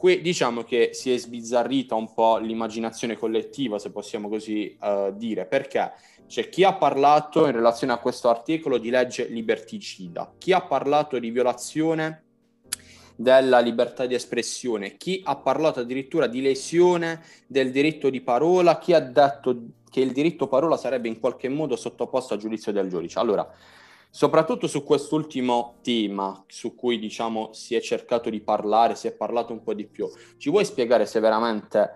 qui 0.00 0.22
diciamo 0.22 0.62
che 0.62 0.94
si 0.94 1.12
è 1.12 1.18
sbizzarrita 1.18 1.94
un 1.94 2.14
po' 2.14 2.38
l'immaginazione 2.38 3.18
collettiva, 3.18 3.78
se 3.78 3.90
possiamo 3.90 4.30
così 4.30 4.74
uh, 4.80 5.14
dire, 5.14 5.44
perché 5.44 5.92
c'è 6.26 6.48
chi 6.48 6.64
ha 6.64 6.72
parlato 6.72 7.44
in 7.44 7.52
relazione 7.52 7.92
a 7.92 7.98
questo 7.98 8.30
articolo 8.30 8.78
di 8.78 8.88
legge 8.88 9.26
liberticida, 9.26 10.36
chi 10.38 10.54
ha 10.54 10.62
parlato 10.62 11.18
di 11.18 11.28
violazione 11.28 12.22
della 13.14 13.58
libertà 13.58 14.06
di 14.06 14.14
espressione, 14.14 14.96
chi 14.96 15.20
ha 15.22 15.36
parlato 15.36 15.80
addirittura 15.80 16.26
di 16.26 16.40
lesione 16.40 17.20
del 17.46 17.70
diritto 17.70 18.08
di 18.08 18.22
parola, 18.22 18.78
chi 18.78 18.94
ha 18.94 19.00
detto 19.00 19.64
che 19.90 20.00
il 20.00 20.12
diritto 20.12 20.48
parola 20.48 20.78
sarebbe 20.78 21.08
in 21.08 21.20
qualche 21.20 21.50
modo 21.50 21.76
sottoposto 21.76 22.32
a 22.32 22.38
giudizio 22.38 22.72
del 22.72 22.88
giudice. 22.88 23.18
Allora, 23.18 23.46
soprattutto 24.10 24.66
su 24.66 24.82
quest'ultimo 24.82 25.76
tema 25.82 26.44
su 26.48 26.74
cui 26.74 26.98
diciamo 26.98 27.52
si 27.52 27.76
è 27.76 27.80
cercato 27.80 28.28
di 28.28 28.40
parlare, 28.40 28.96
si 28.96 29.06
è 29.06 29.12
parlato 29.12 29.52
un 29.52 29.62
po' 29.62 29.72
di 29.72 29.86
più, 29.86 30.08
ci 30.36 30.50
vuoi 30.50 30.64
spiegare 30.64 31.06
se 31.06 31.20
veramente 31.20 31.94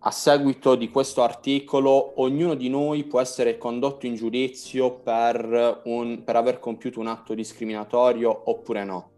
a 0.00 0.10
seguito 0.12 0.76
di 0.76 0.90
questo 0.90 1.22
articolo 1.22 2.20
ognuno 2.22 2.54
di 2.54 2.68
noi 2.68 3.04
può 3.04 3.20
essere 3.20 3.58
condotto 3.58 4.06
in 4.06 4.14
giudizio 4.14 5.00
per, 5.00 5.82
un, 5.84 6.22
per 6.22 6.36
aver 6.36 6.60
compiuto 6.60 7.00
un 7.00 7.08
atto 7.08 7.34
discriminatorio 7.34 8.50
oppure 8.50 8.84
no? 8.84 9.10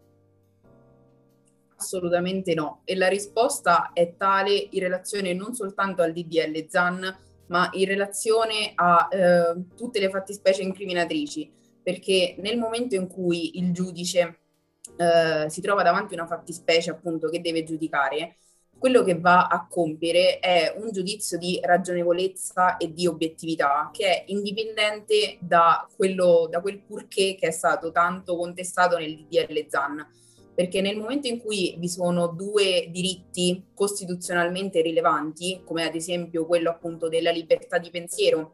Assolutamente 1.75 2.53
no. 2.55 2.81
E 2.83 2.95
la 2.95 3.07
risposta 3.07 3.91
è 3.93 4.15
tale 4.15 4.67
in 4.71 4.79
relazione 4.79 5.33
non 5.33 5.53
soltanto 5.53 6.01
al 6.01 6.13
DDL 6.13 6.67
ZAN, 6.67 7.19
ma 7.47 7.69
in 7.73 7.85
relazione 7.85 8.71
a 8.75 9.07
eh, 9.09 9.75
tutte 9.75 9.99
le 9.99 10.09
fattispecie 10.09 10.61
incriminatrici, 10.61 11.51
perché 11.83 12.35
nel 12.39 12.57
momento 12.57 12.95
in 12.95 13.07
cui 13.07 13.57
il 13.57 13.71
giudice 13.71 14.39
eh, 14.97 15.49
si 15.49 15.61
trova 15.61 15.83
davanti 15.83 16.13
a 16.13 16.17
una 16.17 16.27
fattispecie 16.27 16.91
appunto 16.91 17.29
che 17.29 17.41
deve 17.41 17.63
giudicare, 17.63 18.37
quello 18.81 19.03
che 19.03 19.19
va 19.19 19.45
a 19.45 19.67
compiere 19.69 20.39
è 20.39 20.73
un 20.75 20.91
giudizio 20.91 21.37
di 21.37 21.59
ragionevolezza 21.61 22.77
e 22.77 22.91
di 22.91 23.05
obiettività 23.05 23.91
che 23.93 24.05
è 24.05 24.23
indipendente 24.27 25.37
da, 25.39 25.87
quello, 25.95 26.47
da 26.49 26.61
quel 26.61 26.79
purché 26.79 27.35
che 27.39 27.49
è 27.49 27.51
stato 27.51 27.91
tanto 27.91 28.35
contestato 28.35 28.97
nel 28.97 29.17
DDL 29.17 29.67
ZAN. 29.69 30.07
Perché 30.55 30.81
nel 30.81 30.97
momento 30.97 31.27
in 31.27 31.39
cui 31.39 31.75
vi 31.77 31.87
sono 31.87 32.27
due 32.27 32.87
diritti 32.89 33.67
costituzionalmente 33.73 34.81
rilevanti, 34.81 35.61
come 35.63 35.85
ad 35.85 35.93
esempio 35.93 36.47
quello 36.47 36.71
appunto 36.71 37.07
della 37.07 37.31
libertà 37.31 37.77
di 37.77 37.91
pensiero, 37.91 38.53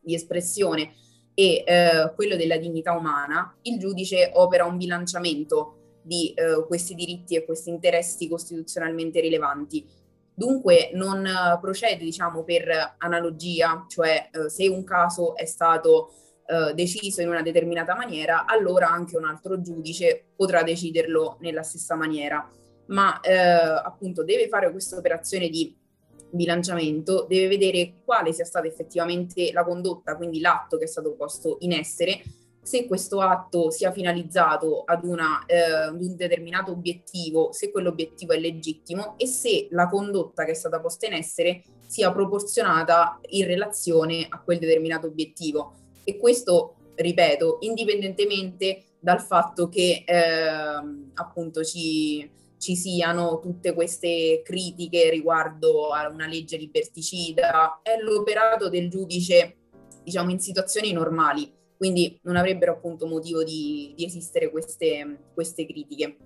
di 0.00 0.14
espressione 0.14 0.92
e 1.34 1.64
eh, 1.64 2.12
quello 2.14 2.36
della 2.36 2.56
dignità 2.56 2.92
umana, 2.92 3.56
il 3.62 3.78
giudice 3.78 4.30
opera 4.34 4.64
un 4.64 4.76
bilanciamento 4.76 5.98
di 6.02 6.32
eh, 6.34 6.64
questi 6.66 6.94
diritti 6.94 7.36
e 7.36 7.44
questi 7.44 7.70
interessi 7.70 8.28
costituzionalmente 8.28 9.20
rilevanti. 9.20 9.86
Dunque 10.34 10.90
non 10.94 11.28
procede, 11.60 12.02
diciamo, 12.04 12.42
per 12.42 12.96
analogia, 12.98 13.84
cioè 13.88 14.30
eh, 14.32 14.48
se 14.48 14.66
un 14.66 14.82
caso 14.82 15.36
è 15.36 15.44
stato 15.44 16.12
eh, 16.46 16.74
deciso 16.74 17.20
in 17.20 17.28
una 17.28 17.42
determinata 17.42 17.94
maniera, 17.94 18.46
allora 18.46 18.88
anche 18.88 19.16
un 19.16 19.24
altro 19.24 19.60
giudice 19.60 20.24
potrà 20.34 20.62
deciderlo 20.62 21.36
nella 21.40 21.62
stessa 21.62 21.94
maniera. 21.94 22.48
Ma 22.86 23.20
eh, 23.20 23.32
appunto 23.32 24.24
deve 24.24 24.48
fare 24.48 24.70
questa 24.70 24.96
operazione 24.96 25.48
di 25.48 25.74
bilanciamento, 26.32 27.26
deve 27.28 27.48
vedere 27.48 27.94
quale 28.04 28.32
sia 28.32 28.44
stata 28.44 28.66
effettivamente 28.66 29.52
la 29.52 29.64
condotta, 29.64 30.16
quindi 30.16 30.40
l'atto 30.40 30.78
che 30.78 30.84
è 30.84 30.88
stato 30.88 31.12
posto 31.12 31.58
in 31.60 31.72
essere, 31.72 32.22
se 32.62 32.86
questo 32.86 33.20
atto 33.20 33.70
sia 33.70 33.90
finalizzato 33.90 34.82
ad, 34.84 35.04
una, 35.04 35.44
eh, 35.46 35.60
ad, 35.60 36.00
un 36.00 36.14
determinato 36.14 36.70
obiettivo, 36.70 37.52
se 37.52 37.72
quell'obiettivo 37.72 38.32
è 38.32 38.38
legittimo 38.38 39.14
e 39.18 39.26
se 39.26 39.66
la 39.70 39.88
condotta 39.88 40.44
che 40.44 40.52
è 40.52 40.54
stata 40.54 40.80
posta 40.80 41.06
in 41.06 41.14
essere 41.14 41.62
sia 41.86 42.12
proporzionata 42.12 43.20
in 43.30 43.46
relazione 43.46 44.26
a 44.28 44.40
quel 44.40 44.58
determinato 44.58 45.08
obiettivo. 45.08 45.74
E 46.04 46.16
questo, 46.16 46.76
ripeto, 46.94 47.58
indipendentemente 47.60 48.84
dal 49.00 49.20
fatto 49.20 49.68
che 49.68 50.04
eh, 50.06 50.22
appunto 51.14 51.64
ci, 51.64 52.30
ci 52.62 52.76
siano 52.76 53.40
tutte 53.40 53.74
queste 53.74 54.40
critiche 54.44 55.10
riguardo 55.10 55.88
a 55.88 56.08
una 56.08 56.28
legge 56.28 56.56
liberticida, 56.56 57.80
è 57.82 58.00
l'operato 58.00 58.68
del 58.68 58.88
giudice, 58.88 59.56
diciamo, 60.04 60.30
in 60.30 60.38
situazioni 60.38 60.92
normali 60.92 61.60
quindi 61.82 62.16
non 62.22 62.36
avrebbero 62.36 62.74
appunto 62.74 63.08
motivo 63.08 63.42
di, 63.42 63.92
di 63.96 64.04
esistere 64.04 64.52
queste, 64.52 65.30
queste 65.34 65.66
critiche. 65.66 66.16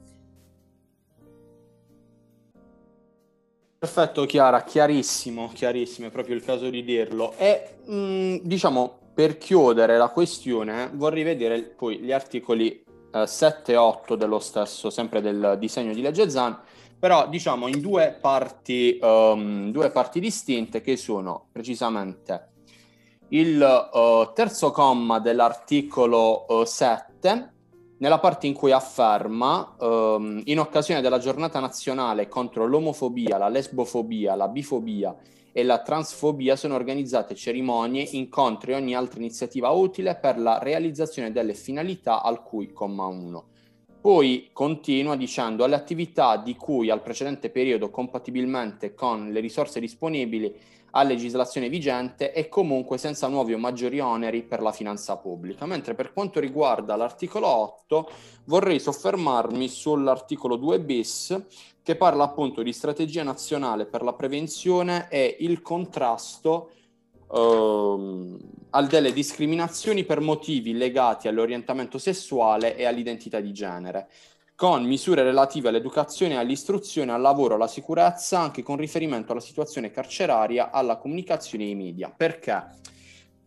Perfetto 3.79 4.27
Chiara, 4.27 4.63
chiarissimo, 4.65 5.51
chiarissimo, 5.55 6.09
è 6.09 6.11
proprio 6.11 6.35
il 6.35 6.45
caso 6.45 6.69
di 6.69 6.85
dirlo. 6.85 7.33
E 7.39 7.77
mh, 7.87 7.95
mm, 7.95 8.37
diciamo, 8.43 8.99
per 9.15 9.39
chiudere 9.39 9.97
la 9.97 10.11
questione, 10.11 10.91
vorrei 10.93 11.23
vedere 11.23 11.63
poi 11.63 12.01
gli 12.01 12.13
articoli 12.13 12.85
7 13.25 13.73
e 13.73 13.77
8 13.77 14.17
dello 14.17 14.39
stesso, 14.39 14.91
sempre 14.91 15.21
del 15.21 15.57
disegno 15.59 15.95
di 15.95 16.01
legge 16.01 16.29
ZAN, 16.29 16.59
però 16.99 17.29
diciamo 17.29 17.69
in 17.69 17.81
due 17.81 18.17
parti, 18.21 18.99
um, 19.01 19.71
due 19.71 19.91
parti 19.91 20.19
distinte 20.19 20.81
che 20.81 20.97
sono 20.97 21.47
precisamente 21.53 22.51
il 23.29 23.61
uh, 23.61 24.33
terzo 24.33 24.71
comma 24.71 25.19
dell'articolo 25.19 26.47
uh, 26.49 26.65
7, 26.65 27.53
nella 27.99 28.19
parte 28.19 28.47
in 28.47 28.53
cui 28.53 28.73
afferma, 28.73 29.75
um, 29.79 30.41
in 30.45 30.59
occasione 30.59 31.01
della 31.01 31.19
giornata 31.19 31.61
nazionale 31.61 32.29
contro 32.29 32.67
l'omofobia, 32.67 33.39
la 33.39 33.49
lesbofobia, 33.49 34.35
la 34.35 34.49
bifobia 34.49 35.15
e 35.57 35.63
la 35.63 35.81
transfobia 35.81 36.55
sono 36.55 36.75
organizzate 36.75 37.35
cerimonie, 37.35 38.07
incontri 38.13 38.73
e 38.73 38.75
ogni 38.75 38.95
altra 38.95 39.21
iniziativa 39.21 39.71
utile 39.71 40.15
per 40.17 40.39
la 40.39 40.59
realizzazione 40.59 41.33
delle 41.33 41.55
finalità 41.55 42.23
al 42.23 42.43
cui 42.43 42.75
comma 42.75 43.07
1. 43.07 43.45
Poi 44.03 44.51
continua 44.53 45.17
dicendo 45.17 45.65
alle 45.65 45.75
attività 45.75 46.37
di 46.37 46.57
cui 46.57 46.91
al 46.91 47.01
precedente 47.01 47.49
periodo 47.49 47.89
compatibilmente 47.89 48.93
con 48.93 49.31
le 49.31 49.41
risorse 49.41 49.81
disponibili 49.81 50.55
a 50.91 51.03
legislazione 51.03 51.71
vigente 51.71 52.35
e 52.35 52.51
comunque 52.51 52.99
senza 52.99 53.27
nuovi 53.27 53.55
o 53.55 53.59
maggiori 53.59 53.99
oneri 53.99 54.43
per 54.43 54.61
la 54.61 54.73
finanza 54.73 55.17
pubblica. 55.17 55.65
Mentre 55.65 55.95
per 55.95 56.13
quanto 56.13 56.39
riguarda 56.39 56.97
l'articolo 56.97 57.47
8 57.47 58.11
vorrei 58.45 58.79
soffermarmi 58.79 59.69
sull'articolo 59.69 60.57
2 60.57 60.81
bis 60.81 61.45
che 61.87 61.95
parla 61.95 62.25
appunto 62.25 62.65
di 62.65 62.73
strategia 62.73 63.23
nazionale 63.23 63.87
per 63.87 64.03
la 64.03 64.13
prevenzione 64.13 65.07
e 65.09 65.37
il 65.39 65.63
contrasto 65.63 66.73
ehm, 67.33 68.37
delle 68.89 69.13
discriminazioni 69.13 70.03
per 70.03 70.19
motivi 70.19 70.73
legati 70.73 71.29
all'orientamento 71.29 71.99
sessuale 71.99 72.77
e 72.77 72.87
all'identità 72.87 73.39
di 73.39 73.53
genere 73.53 74.09
con 74.57 74.83
misure 74.83 75.23
relative 75.23 75.69
all'educazione, 75.69 76.37
all'istruzione, 76.37 77.13
al 77.13 77.21
lavoro, 77.21 77.55
alla 77.55 77.69
sicurezza, 77.69 78.41
anche 78.41 78.65
con 78.65 78.79
riferimento 78.79 79.31
alla 79.31 79.41
situazione 79.41 79.93
carceraria, 79.93 80.73
alla 80.73 80.97
comunicazione 80.97 81.67
e 81.67 81.69
ai 81.69 81.75
media. 81.77 82.11
Perché? 82.11 82.65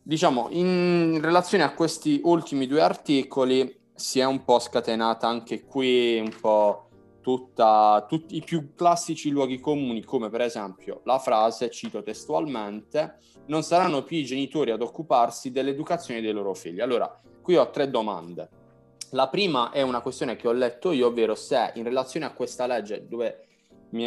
Diciamo, 0.02 0.48
in 0.52 1.20
relazione 1.22 1.66
a 1.66 1.74
questi 1.74 2.22
ultimi 2.24 2.68
due 2.68 2.80
articoli 2.80 3.78
si 3.94 4.20
è 4.20 4.24
un 4.24 4.46
po' 4.46 4.60
scatenata 4.60 5.28
anche 5.28 5.66
qui 5.66 6.20
un 6.20 6.34
po' 6.40 6.89
tutta, 7.38 8.06
tutti 8.10 8.38
i 8.38 8.42
più 8.42 8.74
classici 8.74 9.30
luoghi 9.30 9.60
comuni, 9.60 10.04
come 10.04 10.30
per 10.30 10.42
esempio 10.42 11.02
la 11.04 11.20
frase, 11.20 11.70
cito 11.70 12.02
testualmente, 12.02 13.18
non 13.48 13.62
saranno 13.62 14.04
più 14.04 14.18
i 14.18 14.26
genitori 14.26 14.72
ad 14.72 14.82
occuparsi 14.82 15.52
dell'educazione 15.52 16.22
dei 16.22 16.32
loro 16.32 16.56
figli. 16.56 16.80
Allora, 16.80 17.22
qui 17.42 17.56
ho 17.56 17.70
tre 17.70 17.90
domande. 17.92 18.50
La 19.12 19.28
prima 19.28 19.70
è 19.70 19.84
una 19.84 20.02
questione 20.02 20.36
che 20.36 20.48
ho 20.48 20.52
letto 20.52 20.92
io, 20.92 21.08
ovvero 21.08 21.36
se 21.36 21.72
in 21.76 21.84
relazione 21.84 22.26
a 22.26 22.34
questa 22.34 22.66
legge, 22.66 23.08
dove 23.08 23.46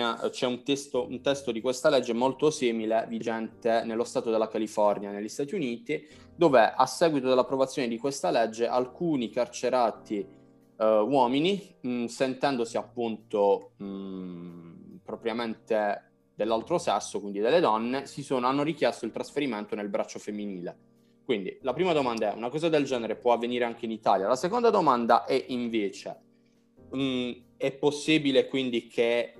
ha, 0.00 0.28
c'è 0.30 0.46
un 0.46 0.64
testo, 0.64 1.06
un 1.06 1.20
testo, 1.20 1.52
di 1.52 1.60
questa 1.60 1.90
legge 1.90 2.12
molto 2.12 2.50
simile, 2.50 3.06
vigente 3.08 3.82
nello 3.84 4.04
Stato 4.04 4.30
della 4.30 4.48
California, 4.48 5.10
negli 5.12 5.28
Stati 5.28 5.54
Uniti, 5.54 6.08
dove 6.34 6.72
a 6.76 6.86
seguito 6.86 7.28
dell'approvazione 7.28 7.86
di 7.86 7.98
questa 7.98 8.30
legge 8.30 8.66
alcuni 8.66 9.30
carcerati 9.30 10.40
uh, 10.82 11.06
uomini, 11.08 11.76
mh, 11.80 12.04
sentendosi 12.06 12.76
appunto 12.76 13.72
mh, 13.76 15.00
propriamente 15.04 16.10
dell'altro 16.34 16.78
sesso, 16.78 17.20
quindi 17.20 17.40
delle 17.40 17.60
donne, 17.60 18.06
sono, 18.06 18.46
hanno 18.46 18.62
richiesto 18.62 19.04
il 19.04 19.12
trasferimento 19.12 19.74
nel 19.74 19.88
braccio 19.88 20.18
femminile 20.18 20.90
quindi 21.24 21.56
la 21.62 21.72
prima 21.72 21.92
domanda 21.92 22.32
è, 22.32 22.36
una 22.36 22.48
cosa 22.48 22.68
del 22.68 22.84
genere 22.84 23.16
può 23.16 23.32
avvenire 23.32 23.64
anche 23.64 23.84
in 23.84 23.90
Italia? 23.90 24.26
La 24.26 24.36
seconda 24.36 24.70
domanda 24.70 25.24
è 25.24 25.44
invece, 25.48 26.20
mh, 26.90 27.00
mm, 27.00 27.30
è 27.56 27.72
possibile 27.72 28.48
quindi 28.48 28.88
che 28.88 29.34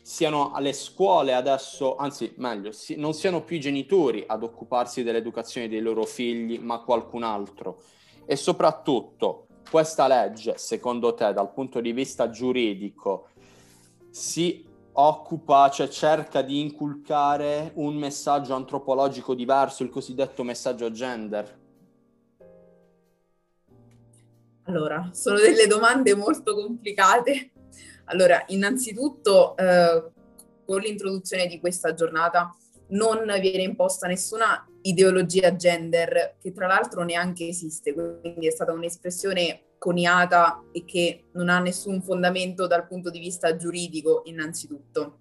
siano 0.00 0.52
alle 0.52 0.72
scuole 0.72 1.34
adesso, 1.34 1.96
anzi 1.96 2.32
meglio, 2.36 2.72
si, 2.72 2.96
non 2.96 3.14
siano 3.14 3.42
più 3.42 3.56
i 3.56 3.60
genitori 3.60 4.24
ad 4.26 4.42
occuparsi 4.42 5.02
dell'educazione 5.02 5.68
dei 5.68 5.80
loro 5.80 6.04
figli, 6.04 6.58
ma 6.58 6.80
qualcun 6.80 7.24
altro? 7.24 7.82
E 8.24 8.36
soprattutto, 8.36 9.46
questa 9.70 10.06
legge, 10.06 10.58
secondo 10.58 11.14
te, 11.14 11.32
dal 11.32 11.52
punto 11.52 11.80
di 11.80 11.92
vista 11.92 12.30
giuridico, 12.30 13.28
si 14.10 14.64
occupa, 14.94 15.70
cioè 15.70 15.88
cerca 15.88 16.42
di 16.42 16.60
inculcare 16.60 17.72
un 17.74 17.96
messaggio 17.96 18.54
antropologico 18.54 19.34
diverso, 19.34 19.82
il 19.82 19.90
cosiddetto 19.90 20.42
messaggio 20.42 20.90
gender? 20.90 21.60
Allora, 24.64 25.10
sono 25.12 25.38
delle 25.38 25.66
domande 25.66 26.14
molto 26.14 26.54
complicate. 26.54 27.50
Allora, 28.06 28.44
innanzitutto, 28.48 29.56
eh, 29.56 30.10
con 30.64 30.80
l'introduzione 30.80 31.46
di 31.46 31.58
questa 31.58 31.94
giornata 31.94 32.54
non 32.88 33.24
viene 33.40 33.62
imposta 33.62 34.06
nessuna 34.06 34.66
ideologia 34.82 35.54
gender, 35.56 36.36
che 36.40 36.52
tra 36.52 36.66
l'altro 36.66 37.02
neanche 37.04 37.46
esiste, 37.46 37.92
quindi 37.92 38.46
è 38.46 38.50
stata 38.50 38.72
un'espressione 38.72 39.62
coniata 39.78 40.62
e 40.72 40.84
che 40.84 41.24
non 41.32 41.48
ha 41.48 41.58
nessun 41.58 42.02
fondamento 42.02 42.66
dal 42.66 42.86
punto 42.86 43.10
di 43.10 43.18
vista 43.18 43.56
giuridico, 43.56 44.22
innanzitutto. 44.26 45.18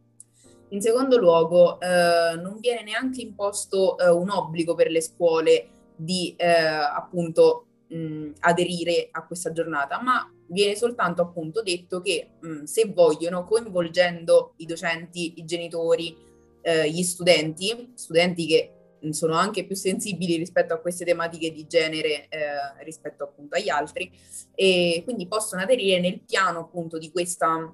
In 0.70 0.82
secondo 0.82 1.18
luogo, 1.18 1.80
eh, 1.80 2.36
non 2.36 2.60
viene 2.60 2.84
neanche 2.84 3.22
imposto 3.22 3.98
eh, 3.98 4.10
un 4.10 4.30
obbligo 4.30 4.74
per 4.76 4.90
le 4.90 5.02
scuole 5.02 5.68
di 5.96 6.34
eh, 6.38 6.48
appunto 6.48 7.66
mh, 7.88 8.32
aderire 8.40 9.10
a 9.12 9.26
questa 9.26 9.52
giornata, 9.52 10.02
ma 10.02 10.32
viene 10.48 10.76
soltanto 10.76 11.22
appunto 11.22 11.62
detto 11.62 12.00
che 12.02 12.30
mh, 12.40 12.64
se 12.64 12.92
vogliono, 12.94 13.44
coinvolgendo 13.44 14.54
i 14.58 14.66
docenti, 14.66 15.34
i 15.38 15.46
genitori, 15.46 16.16
eh, 16.62 16.90
gli 16.90 17.04
studenti, 17.04 17.92
studenti 17.96 18.46
che 18.46 18.72
sono 19.10 19.34
anche 19.36 19.66
più 19.66 19.76
sensibili 19.76 20.38
rispetto 20.38 20.74
a 20.74 20.80
queste 20.80 21.06
tematiche 21.06 21.52
di 21.52 21.68
genere 21.68 22.28
eh, 22.30 22.84
rispetto 22.84 23.24
appunto 23.24 23.56
agli 23.56 23.70
altri 23.70 24.12
e 24.54 25.02
quindi 25.04 25.28
possono 25.28 25.62
aderire 25.62 26.00
nel 26.00 26.22
piano 26.22 26.60
appunto 26.60 26.98
di 26.98 27.12
questa 27.12 27.74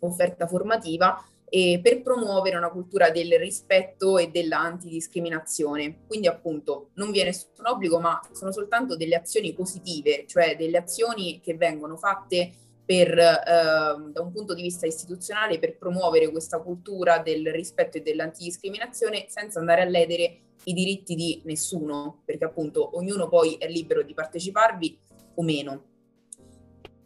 offerta 0.00 0.46
formativa 0.46 1.22
e 1.50 1.80
per 1.82 2.02
promuovere 2.02 2.56
una 2.56 2.70
cultura 2.70 3.10
del 3.10 3.38
rispetto 3.38 4.18
e 4.18 4.28
dell'antidiscriminazione. 4.28 6.00
Quindi 6.06 6.26
appunto 6.26 6.90
non 6.94 7.10
viene 7.10 7.30
nessun 7.30 7.64
obbligo, 7.64 7.98
ma 7.98 8.20
sono 8.32 8.52
soltanto 8.52 8.96
delle 8.96 9.16
azioni 9.16 9.54
positive, 9.54 10.24
cioè 10.26 10.56
delle 10.56 10.78
azioni 10.78 11.40
che 11.42 11.54
vengono 11.54 11.96
fatte 11.96 12.52
per, 12.84 13.18
eh, 13.18 13.42
da 13.44 14.20
un 14.22 14.32
punto 14.32 14.54
di 14.54 14.62
vista 14.62 14.86
istituzionale 14.86 15.58
per 15.58 15.76
promuovere 15.76 16.30
questa 16.30 16.58
cultura 16.58 17.18
del 17.18 17.50
rispetto 17.52 17.98
e 17.98 18.02
dell'antidiscriminazione 18.02 19.26
senza 19.28 19.58
andare 19.58 19.82
a 19.82 19.84
ledere 19.84 20.40
i 20.64 20.72
diritti 20.72 21.14
di 21.14 21.40
nessuno, 21.44 22.22
perché 22.24 22.44
appunto 22.44 22.96
ognuno 22.96 23.28
poi 23.28 23.54
è 23.54 23.68
libero 23.68 24.02
di 24.02 24.14
parteciparvi 24.14 24.98
o 25.34 25.42
meno. 25.42 25.82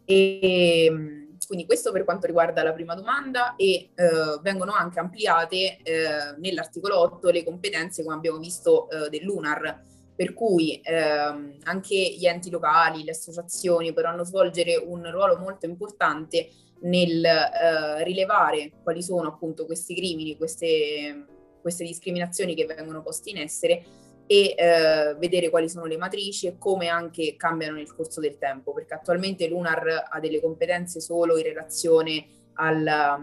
E, 0.05 1.27
quindi 1.45 1.65
questo 1.65 1.91
per 1.91 2.03
quanto 2.03 2.25
riguarda 2.25 2.63
la 2.63 2.73
prima 2.73 2.95
domanda 2.95 3.55
e 3.55 3.89
uh, 3.95 4.41
vengono 4.41 4.71
anche 4.71 4.99
ampliate 4.99 5.77
uh, 5.81 6.39
nell'articolo 6.39 6.99
8 6.99 7.29
le 7.29 7.43
competenze, 7.43 8.03
come 8.03 8.15
abbiamo 8.15 8.39
visto, 8.39 8.87
dell'UNAR, 9.09 9.91
per 10.15 10.33
cui 10.33 10.79
ehm, 10.83 11.57
anche 11.63 11.95
gli 11.95 12.27
enti 12.27 12.49
locali, 12.49 13.03
le 13.03 13.11
associazioni 13.11 13.93
potranno 13.93 14.23
svolgere 14.23 14.75
un 14.75 15.09
ruolo 15.09 15.37
molto 15.37 15.65
importante 15.65 16.49
nel 16.81 17.23
eh, 17.25 18.03
rilevare 18.03 18.71
quali 18.83 19.01
sono 19.01 19.29
appunto 19.29 19.65
questi 19.65 19.95
crimini, 19.95 20.37
queste, 20.37 21.25
queste 21.63 21.83
discriminazioni 21.83 22.53
che 22.53 22.67
vengono 22.67 23.01
poste 23.01 23.31
in 23.31 23.37
essere 23.37 23.83
e 24.27 24.53
eh, 24.55 25.15
vedere 25.17 25.49
quali 25.49 25.67
sono 25.67 25.85
le 25.85 25.97
matrici 25.97 26.45
e 26.45 26.57
come 26.59 26.89
anche 26.89 27.35
cambiano 27.35 27.77
nel 27.77 27.93
corso 27.95 28.21
del 28.21 28.37
tempo, 28.37 28.71
perché 28.73 28.93
attualmente 28.93 29.47
l'UNAR 29.47 30.09
ha 30.09 30.19
delle 30.19 30.39
competenze 30.39 30.99
solo 30.99 31.37
in 31.37 31.43
relazione 31.43 32.25
alla, 32.53 33.19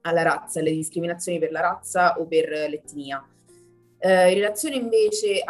alla 0.00 0.22
razza, 0.22 0.58
alle 0.58 0.72
discriminazioni 0.72 1.38
per 1.38 1.52
la 1.52 1.60
razza 1.60 2.18
o 2.18 2.26
per 2.26 2.48
l'etnia. 2.48 3.24
Eh, 4.00 4.28
in 4.30 4.34
relazione 4.34 4.76
invece 4.76 5.42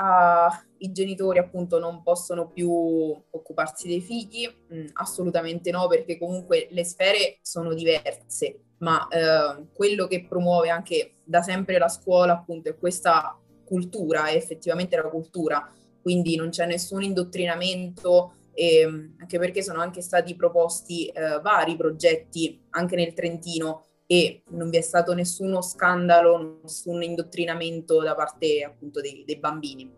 ai 0.81 0.93
genitori 0.93 1.39
appunto 1.39 1.79
non 1.79 2.03
possono 2.03 2.49
più 2.49 2.71
occuparsi 2.71 3.89
dei 3.89 4.01
figli, 4.01 4.49
mm, 4.73 4.87
assolutamente 4.95 5.71
no, 5.71 5.87
perché 5.87 6.19
comunque 6.19 6.69
le 6.71 6.85
sfere 6.85 7.39
sono 7.43 7.75
diverse, 7.75 8.61
ma 8.79 9.07
eh, 9.09 9.67
quello 9.73 10.07
che 10.07 10.27
promuove 10.29 10.71
anche 10.71 11.17
da 11.25 11.43
sempre 11.43 11.79
la 11.79 11.89
scuola 11.89 12.33
appunto 12.33 12.69
è 12.69 12.79
questa 12.79 13.39
cultura, 13.65 14.27
è 14.27 14.35
effettivamente 14.35 14.97
la 14.97 15.09
cultura, 15.09 15.71
quindi 16.01 16.37
non 16.37 16.51
c'è 16.51 16.67
nessun 16.67 17.03
indottrinamento, 17.03 18.35
ehm, 18.55 19.17
anche 19.19 19.39
perché 19.39 19.63
sono 19.63 19.81
anche 19.81 20.01
stati 20.01 20.35
proposti 20.35 21.07
eh, 21.07 21.41
vari 21.41 21.77
progetti 21.77 22.61
anche 22.71 22.97
nel 22.97 23.13
Trentino 23.13 23.85
e 24.07 24.43
non 24.53 24.71
vi 24.71 24.79
è 24.79 24.81
stato 24.81 25.13
nessuno 25.13 25.61
scandalo, 25.61 26.61
nessun 26.63 27.03
indottrinamento 27.03 28.03
da 28.03 28.15
parte 28.15 28.65
appunto 28.65 29.03
dei, 29.03 29.23
dei 29.27 29.37
bambini. 29.37 29.98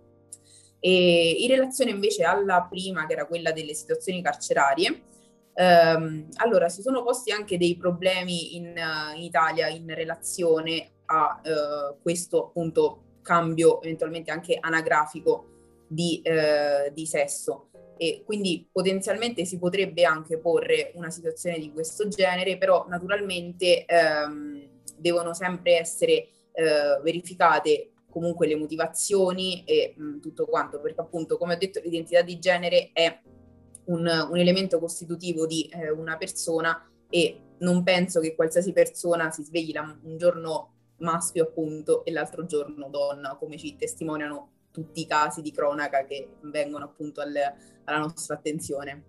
E 0.80 1.36
in 1.40 1.48
relazione 1.48 1.90
invece 1.90 2.24
alla 2.24 2.66
prima, 2.68 3.06
che 3.06 3.12
era 3.12 3.26
quella 3.26 3.52
delle 3.52 3.74
situazioni 3.74 4.22
carcerarie, 4.22 5.02
ehm, 5.54 6.28
allora 6.36 6.68
si 6.68 6.80
sono 6.82 7.02
posti 7.02 7.30
anche 7.30 7.58
dei 7.58 7.76
problemi 7.76 8.56
in, 8.56 8.74
in 9.14 9.22
Italia 9.22 9.68
in 9.68 9.92
relazione 9.94 10.90
a 11.06 11.40
eh, 11.42 11.96
questo 12.00 12.46
appunto 12.46 13.02
cambio 13.22 13.82
eventualmente 13.82 14.30
anche 14.30 14.56
anagrafico 14.58 15.46
di, 15.86 16.20
eh, 16.22 16.90
di 16.92 17.06
sesso. 17.06 17.66
E 17.96 18.22
quindi 18.24 18.66
potenzialmente 18.72 19.44
si 19.44 19.58
potrebbe 19.58 20.04
anche 20.04 20.38
porre 20.38 20.92
una 20.94 21.10
situazione 21.10 21.58
di 21.58 21.70
questo 21.70 22.08
genere, 22.08 22.56
però 22.56 22.86
naturalmente 22.88 23.84
ehm, 23.84 24.68
devono 24.96 25.34
sempre 25.34 25.78
essere 25.78 26.28
eh, 26.52 27.00
verificate 27.02 27.89
comunque 28.10 28.46
le 28.46 28.56
motivazioni 28.56 29.64
e 29.64 29.94
mh, 29.96 30.18
tutto 30.18 30.46
quanto, 30.46 30.80
perché 30.80 31.00
appunto 31.00 31.38
come 31.38 31.54
ho 31.54 31.58
detto 31.58 31.80
l'identità 31.80 32.22
di 32.22 32.38
genere 32.38 32.90
è 32.92 33.20
un, 33.84 34.06
un 34.30 34.36
elemento 34.36 34.78
costitutivo 34.78 35.46
di 35.46 35.68
eh, 35.72 35.90
una 35.90 36.16
persona 36.16 36.86
e 37.08 37.40
non 37.58 37.82
penso 37.82 38.20
che 38.20 38.34
qualsiasi 38.34 38.72
persona 38.72 39.30
si 39.30 39.42
svegli 39.42 39.72
la, 39.72 39.98
un 40.02 40.16
giorno 40.16 40.74
maschio 40.98 41.44
appunto 41.44 42.04
e 42.04 42.12
l'altro 42.12 42.46
giorno 42.46 42.88
donna, 42.88 43.36
come 43.36 43.56
ci 43.56 43.76
testimoniano 43.76 44.50
tutti 44.70 45.00
i 45.00 45.06
casi 45.06 45.42
di 45.42 45.50
cronaca 45.50 46.04
che 46.04 46.36
vengono 46.42 46.84
appunto 46.84 47.20
al, 47.20 47.34
alla 47.84 47.98
nostra 47.98 48.34
attenzione. 48.34 49.04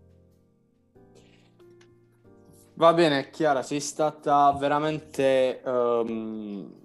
Va 2.75 2.93
bene, 2.93 3.29
Chiara, 3.29 3.61
sei 3.61 3.79
stata 3.79 4.51
veramente 4.57 5.61
um, 5.63 6.80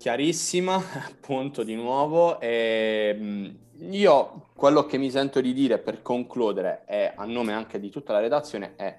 chiarissima, 0.00 0.76
appunto, 1.06 1.62
di 1.62 1.74
nuovo. 1.74 2.40
E, 2.40 3.14
um, 3.20 3.54
io 3.90 4.46
quello 4.54 4.86
che 4.86 4.96
mi 4.96 5.10
sento 5.10 5.42
di 5.42 5.52
dire 5.52 5.78
per 5.78 6.00
concludere, 6.00 6.84
e 6.86 7.12
a 7.14 7.26
nome 7.26 7.52
anche 7.52 7.78
di 7.78 7.90
tutta 7.90 8.14
la 8.14 8.20
redazione, 8.20 8.72
è 8.76 8.98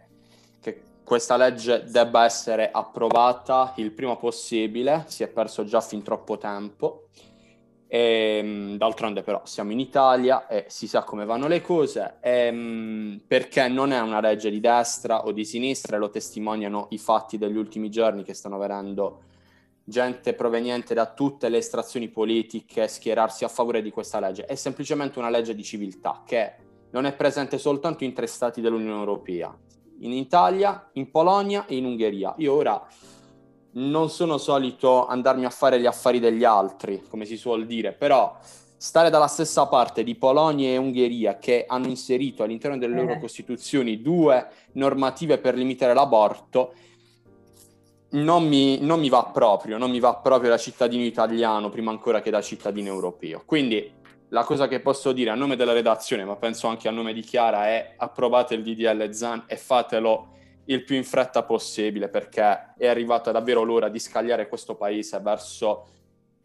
che 0.61 0.81
questa 1.03 1.37
legge 1.37 1.85
debba 1.89 2.23
essere 2.23 2.69
approvata 2.71 3.73
il 3.77 3.91
prima 3.91 4.15
possibile, 4.15 5.05
si 5.07 5.23
è 5.23 5.27
perso 5.27 5.63
già 5.65 5.81
fin 5.81 6.03
troppo 6.03 6.37
tempo 6.37 7.07
e, 7.87 8.39
ehm, 8.41 8.77
d'altronde 8.77 9.21
però 9.21 9.41
siamo 9.43 9.71
in 9.73 9.79
Italia 9.79 10.47
e 10.47 10.65
si 10.69 10.87
sa 10.87 11.03
come 11.03 11.25
vanno 11.25 11.47
le 11.47 11.61
cose, 11.61 12.17
e, 12.21 12.45
ehm, 12.45 13.21
perché 13.27 13.67
non 13.67 13.91
è 13.91 13.99
una 13.99 14.21
legge 14.21 14.49
di 14.49 14.61
destra 14.61 15.25
o 15.25 15.33
di 15.33 15.43
sinistra, 15.43 15.97
lo 15.97 16.09
testimoniano 16.09 16.87
i 16.91 16.97
fatti 16.97 17.37
degli 17.37 17.57
ultimi 17.57 17.89
giorni 17.89 18.23
che 18.23 18.33
stanno 18.33 18.55
avendo 18.55 19.23
gente 19.91 20.33
proveniente 20.33 20.95
da 20.95 21.05
tutte 21.05 21.49
le 21.49 21.57
estrazioni 21.57 22.07
politiche 22.07 22.87
schierarsi 22.87 23.43
a 23.43 23.49
favore 23.49 23.83
di 23.83 23.91
questa 23.91 24.19
legge. 24.19 24.45
È 24.45 24.55
semplicemente 24.55 25.19
una 25.19 25.29
legge 25.29 25.53
di 25.53 25.63
civiltà 25.63 26.23
che 26.25 26.55
non 26.91 27.05
è 27.05 27.13
presente 27.13 27.57
soltanto 27.57 28.03
in 28.05 28.13
tre 28.13 28.25
stati 28.25 28.61
dell'Unione 28.61 28.97
Europea, 28.97 29.55
in 29.99 30.13
Italia, 30.13 30.89
in 30.93 31.11
Polonia 31.11 31.65
e 31.67 31.75
in 31.75 31.85
Ungheria. 31.85 32.33
Io 32.37 32.53
ora 32.53 32.87
non 33.73 34.09
sono 34.09 34.37
solito 34.37 35.05
andarmi 35.05 35.45
a 35.45 35.49
fare 35.49 35.79
gli 35.79 35.85
affari 35.85 36.19
degli 36.19 36.43
altri, 36.43 37.03
come 37.07 37.25
si 37.25 37.37
suol 37.37 37.65
dire, 37.65 37.91
però 37.91 38.37
stare 38.75 39.09
dalla 39.09 39.27
stessa 39.27 39.67
parte 39.67 40.03
di 40.03 40.15
Polonia 40.15 40.69
e 40.69 40.77
Ungheria 40.77 41.37
che 41.37 41.65
hanno 41.67 41.87
inserito 41.87 42.43
all'interno 42.43 42.77
delle 42.77 42.95
loro 42.95 43.13
eh. 43.13 43.19
costituzioni 43.19 44.01
due 44.01 44.47
normative 44.73 45.37
per 45.37 45.55
limitare 45.55 45.93
l'aborto, 45.93 46.73
non 48.11 48.47
mi, 48.47 48.79
non 48.81 48.99
mi, 48.99 49.09
va 49.09 49.25
proprio, 49.25 49.77
non 49.77 49.91
mi 49.91 49.99
va 49.99 50.15
proprio 50.15 50.49
da 50.49 50.57
cittadino 50.57 51.03
italiano 51.03 51.69
prima 51.69 51.91
ancora 51.91 52.21
che 52.21 52.29
da 52.29 52.41
cittadino 52.41 52.87
europeo. 52.89 53.43
Quindi 53.45 53.99
la 54.29 54.43
cosa 54.43 54.67
che 54.67 54.79
posso 54.79 55.11
dire 55.11 55.29
a 55.29 55.35
nome 55.35 55.55
della 55.55 55.73
redazione, 55.73 56.25
ma 56.25 56.35
penso 56.35 56.67
anche 56.67 56.87
a 56.87 56.91
nome 56.91 57.13
di 57.13 57.21
Chiara, 57.21 57.67
è 57.67 57.95
approvate 57.97 58.55
il 58.55 58.63
DDL 58.63 59.11
ZAN 59.11 59.43
e 59.47 59.57
fatelo 59.57 60.29
il 60.65 60.83
più 60.83 60.95
in 60.95 61.03
fretta 61.03 61.43
possibile 61.43 62.07
perché 62.07 62.73
è 62.77 62.87
arrivata 62.87 63.31
davvero 63.31 63.63
l'ora 63.63 63.89
di 63.89 63.99
scagliare 63.99 64.47
questo 64.47 64.75
paese 64.75 65.19
verso 65.19 65.87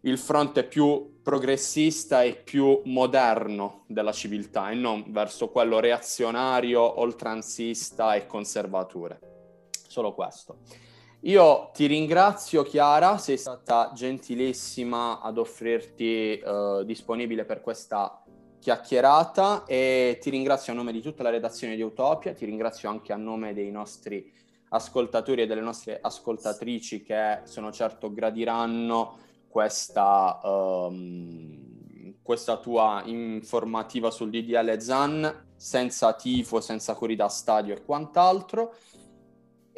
il 0.00 0.18
fronte 0.18 0.64
più 0.64 1.20
progressista 1.22 2.22
e 2.22 2.36
più 2.36 2.80
moderno 2.84 3.84
della 3.88 4.12
civiltà 4.12 4.70
e 4.70 4.74
non 4.74 5.04
verso 5.08 5.48
quello 5.48 5.80
reazionario, 5.80 7.00
oltranzista 7.00 8.14
e 8.14 8.26
conservatore. 8.26 9.18
Solo 9.88 10.14
questo. 10.14 10.58
Io 11.26 11.70
ti 11.74 11.86
ringrazio 11.86 12.62
Chiara, 12.62 13.18
sei 13.18 13.36
stata 13.36 13.90
gentilissima 13.92 15.20
ad 15.20 15.38
offrirti 15.38 16.40
uh, 16.40 16.84
disponibile 16.84 17.44
per 17.44 17.60
questa 17.62 18.22
chiacchierata 18.60 19.64
e 19.64 20.18
ti 20.20 20.30
ringrazio 20.30 20.72
a 20.72 20.76
nome 20.76 20.92
di 20.92 21.00
tutta 21.00 21.24
la 21.24 21.30
redazione 21.30 21.74
di 21.74 21.82
Utopia, 21.82 22.32
ti 22.32 22.44
ringrazio 22.44 22.88
anche 22.88 23.12
a 23.12 23.16
nome 23.16 23.54
dei 23.54 23.72
nostri 23.72 24.32
ascoltatori 24.68 25.42
e 25.42 25.46
delle 25.46 25.62
nostre 25.62 25.98
ascoltatrici 26.00 27.02
che 27.02 27.40
sono 27.42 27.72
certo 27.72 28.12
gradiranno 28.12 29.18
questa, 29.48 30.38
um, 30.44 32.14
questa 32.22 32.58
tua 32.58 33.02
informativa 33.04 34.12
sul 34.12 34.30
DDL 34.30 34.78
ZAN 34.78 35.46
senza 35.56 36.12
tifo, 36.12 36.60
senza 36.60 36.94
corrida 36.94 37.26
stadio 37.26 37.74
e 37.74 37.84
quant'altro. 37.84 38.74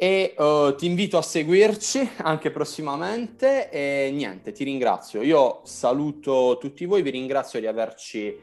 E 0.01 0.33
uh, 0.37 0.75
ti 0.75 0.85
invito 0.85 1.17
a 1.17 1.21
seguirci 1.21 2.11
anche 2.19 2.51
prossimamente 2.51 3.69
e 3.69 4.09
niente, 4.13 4.53
ti 4.53 4.63
ringrazio. 4.63 5.21
Io 5.21 5.59
saluto 5.65 6.57
tutti 6.57 6.85
voi, 6.85 7.01
vi 7.01 7.09
ringrazio 7.09 7.59
di 7.59 7.67
averci 7.67 8.33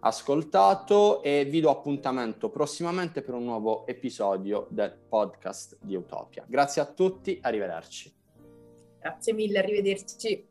ascoltato 0.00 1.22
e 1.22 1.46
vi 1.46 1.60
do 1.60 1.70
appuntamento 1.70 2.50
prossimamente 2.50 3.22
per 3.22 3.32
un 3.32 3.44
nuovo 3.44 3.86
episodio 3.86 4.66
del 4.68 4.94
podcast 5.08 5.78
di 5.80 5.94
Utopia. 5.94 6.44
Grazie 6.46 6.82
a 6.82 6.84
tutti, 6.84 7.38
arrivederci. 7.40 8.14
Grazie 9.00 9.32
mille, 9.32 9.58
arrivederci. 9.58 10.46